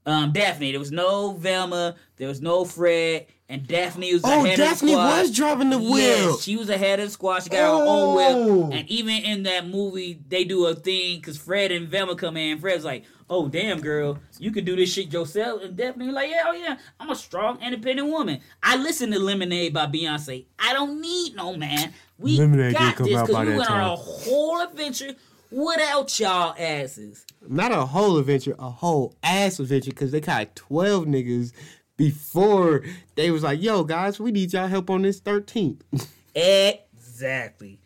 [0.07, 0.72] um, Daphne.
[0.72, 1.96] There was no Velma.
[2.16, 3.26] There was no Fred.
[3.51, 5.09] And Daphne was Oh, ahead Daphne of the squad.
[5.09, 5.90] Daphne was driving the wheel.
[5.96, 7.42] Yes, she was ahead of the squad.
[7.42, 8.66] She got her own Oh.
[8.68, 8.78] whip.
[8.78, 12.61] And even in that movie, they do a thing because Fred and Velma come in.
[12.61, 16.30] Fred's like, "Oh damn, girl, you can do this shit yourself." And Daphne was like,
[16.30, 18.38] "Yeah, oh yeah, I'm a strong, independent woman.
[18.62, 20.44] I listen to Lemonade by Beyonce.
[20.59, 21.92] I don't need no man.
[22.20, 25.16] We Lemonade got come this because we that went on a whole adventure
[25.51, 31.07] without y'all asses." Not a whole adventure, a whole ass adventure, because they got 12
[31.07, 31.53] niggas
[32.01, 32.82] before
[33.14, 35.82] they was like, yo, guys, we need y'all help on this 13th.
[36.34, 37.78] Exactly.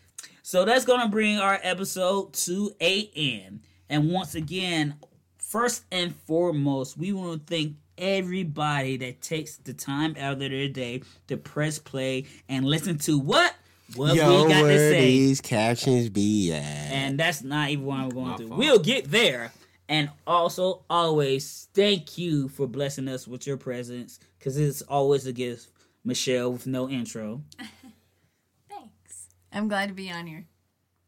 [0.43, 3.61] So that's gonna bring our episode to a end.
[3.89, 4.95] And once again,
[5.39, 10.69] first and foremost, we want to thank everybody that takes the time out of their
[10.69, 13.55] day to press play and listen to what
[13.97, 15.01] what yo, we got to say.
[15.07, 16.63] these captions be at?
[16.63, 18.49] And that's not even what I'm going My to.
[18.49, 18.59] fault.
[18.59, 19.53] We'll get there.
[19.89, 25.33] And also, always thank you for blessing us with your presence because it's always a
[25.33, 25.69] gift,
[26.05, 27.43] Michelle, with no intro.
[28.69, 29.29] Thanks.
[29.53, 30.47] I'm glad to be on here.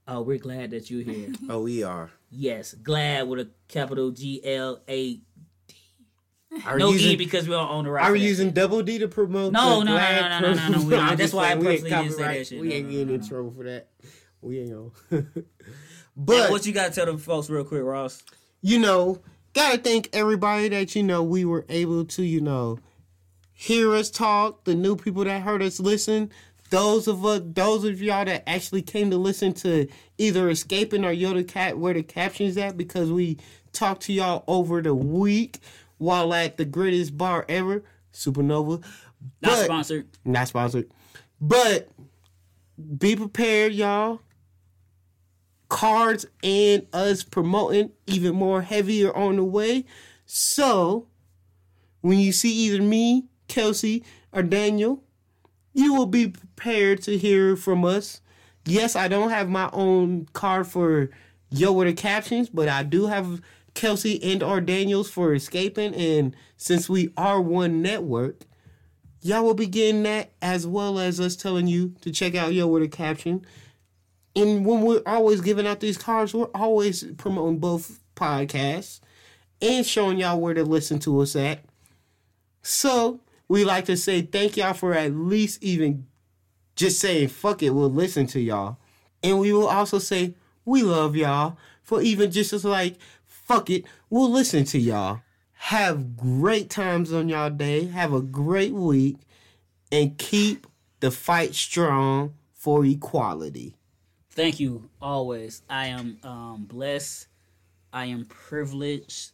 [0.07, 1.33] Oh, we're glad that you're here.
[1.51, 2.11] oh, we are.
[2.31, 5.21] Yes, glad with a capital G L A.
[6.65, 8.05] Are No we E because we don't own the right.
[8.05, 9.53] are for we using double D to promote?
[9.53, 11.11] No, the no, no, Glad no, no, no, no, promo?
[11.11, 12.61] we That's why I saying, we didn't say that shit.
[12.61, 13.27] We No, ain't no, getting no, in no.
[13.27, 13.89] trouble for that.
[14.41, 14.91] We ain't gonna.
[15.11, 15.45] But
[16.17, 18.23] but what you gotta tell the folks real quick, Ross?
[18.63, 19.21] You know,
[19.55, 22.79] gotta thank everybody that you know we were able to, you know,
[23.53, 24.65] hear us talk.
[24.65, 26.31] The new people that heard us listen.
[26.71, 29.87] Those of us, those of y'all that actually came to listen to
[30.19, 33.39] either escaping or Yoda Cat where the captions at because we
[33.73, 35.61] talked to y'all over the week
[35.99, 38.83] while at the greatest bar ever, Supernova.
[39.41, 40.07] Not But- sponsored.
[40.25, 40.91] not sponsored.
[41.41, 41.89] But
[42.99, 44.21] be prepared, y'all.
[45.69, 49.85] Cards and us promoting even more heavier on the way.
[50.25, 51.09] So,
[52.01, 55.03] when you see either me, Kelsey, or Daniel,
[55.73, 58.21] you will be prepared to hear from us.
[58.65, 61.11] Yes, I don't have my own card for
[61.51, 63.41] Yo with the captions, but I do have
[63.75, 65.95] Kelsey and or Daniels for escaping.
[65.95, 68.43] And since we are one network,
[69.21, 72.67] y'all will be getting that as well as us telling you to check out Yo
[72.67, 73.45] with a caption.
[74.37, 79.01] And when we're always giving out these cards, we're always promoting both podcasts
[79.63, 81.65] and showing y'all where to listen to us at.
[82.61, 86.07] So we like to say thank y'all for at least even
[86.75, 88.79] just saying fuck it, we'll listen to y'all.
[89.23, 90.35] And we will also say
[90.67, 95.23] we love y'all for even just as like fuck it, we'll listen to y'all.
[95.55, 97.87] Have great times on y'all day.
[97.87, 99.17] Have a great week
[99.91, 100.67] and keep
[101.01, 103.75] the fight strong for equality.
[104.37, 105.63] Thank you always.
[105.71, 107.27] I am um, blessed.
[107.91, 109.31] I am privileged.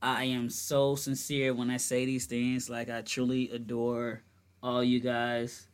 [0.00, 2.70] I am so sincere when I say these things.
[2.70, 4.22] Like I truly adore
[4.62, 5.66] all you guys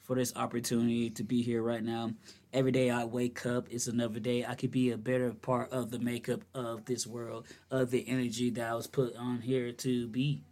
[0.00, 2.12] for this opportunity to be here right now.
[2.52, 4.44] Every day I wake up is another day.
[4.46, 8.48] I could be a better part of the makeup of this world, of the energy
[8.50, 10.44] that I was put on here to be.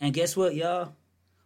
[0.00, 0.94] And guess what, y'all?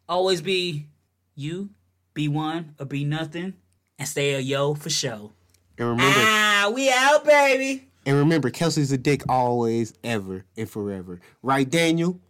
[0.09, 0.87] Always be
[1.35, 1.70] you,
[2.12, 3.55] be one, or be nothing,
[3.99, 5.33] and stay a yo for show.
[5.79, 7.87] And remember Ah, we out, baby.
[8.07, 11.20] and remember Kelsey's a dick always, ever, and forever.
[11.43, 12.20] Right, Daniel?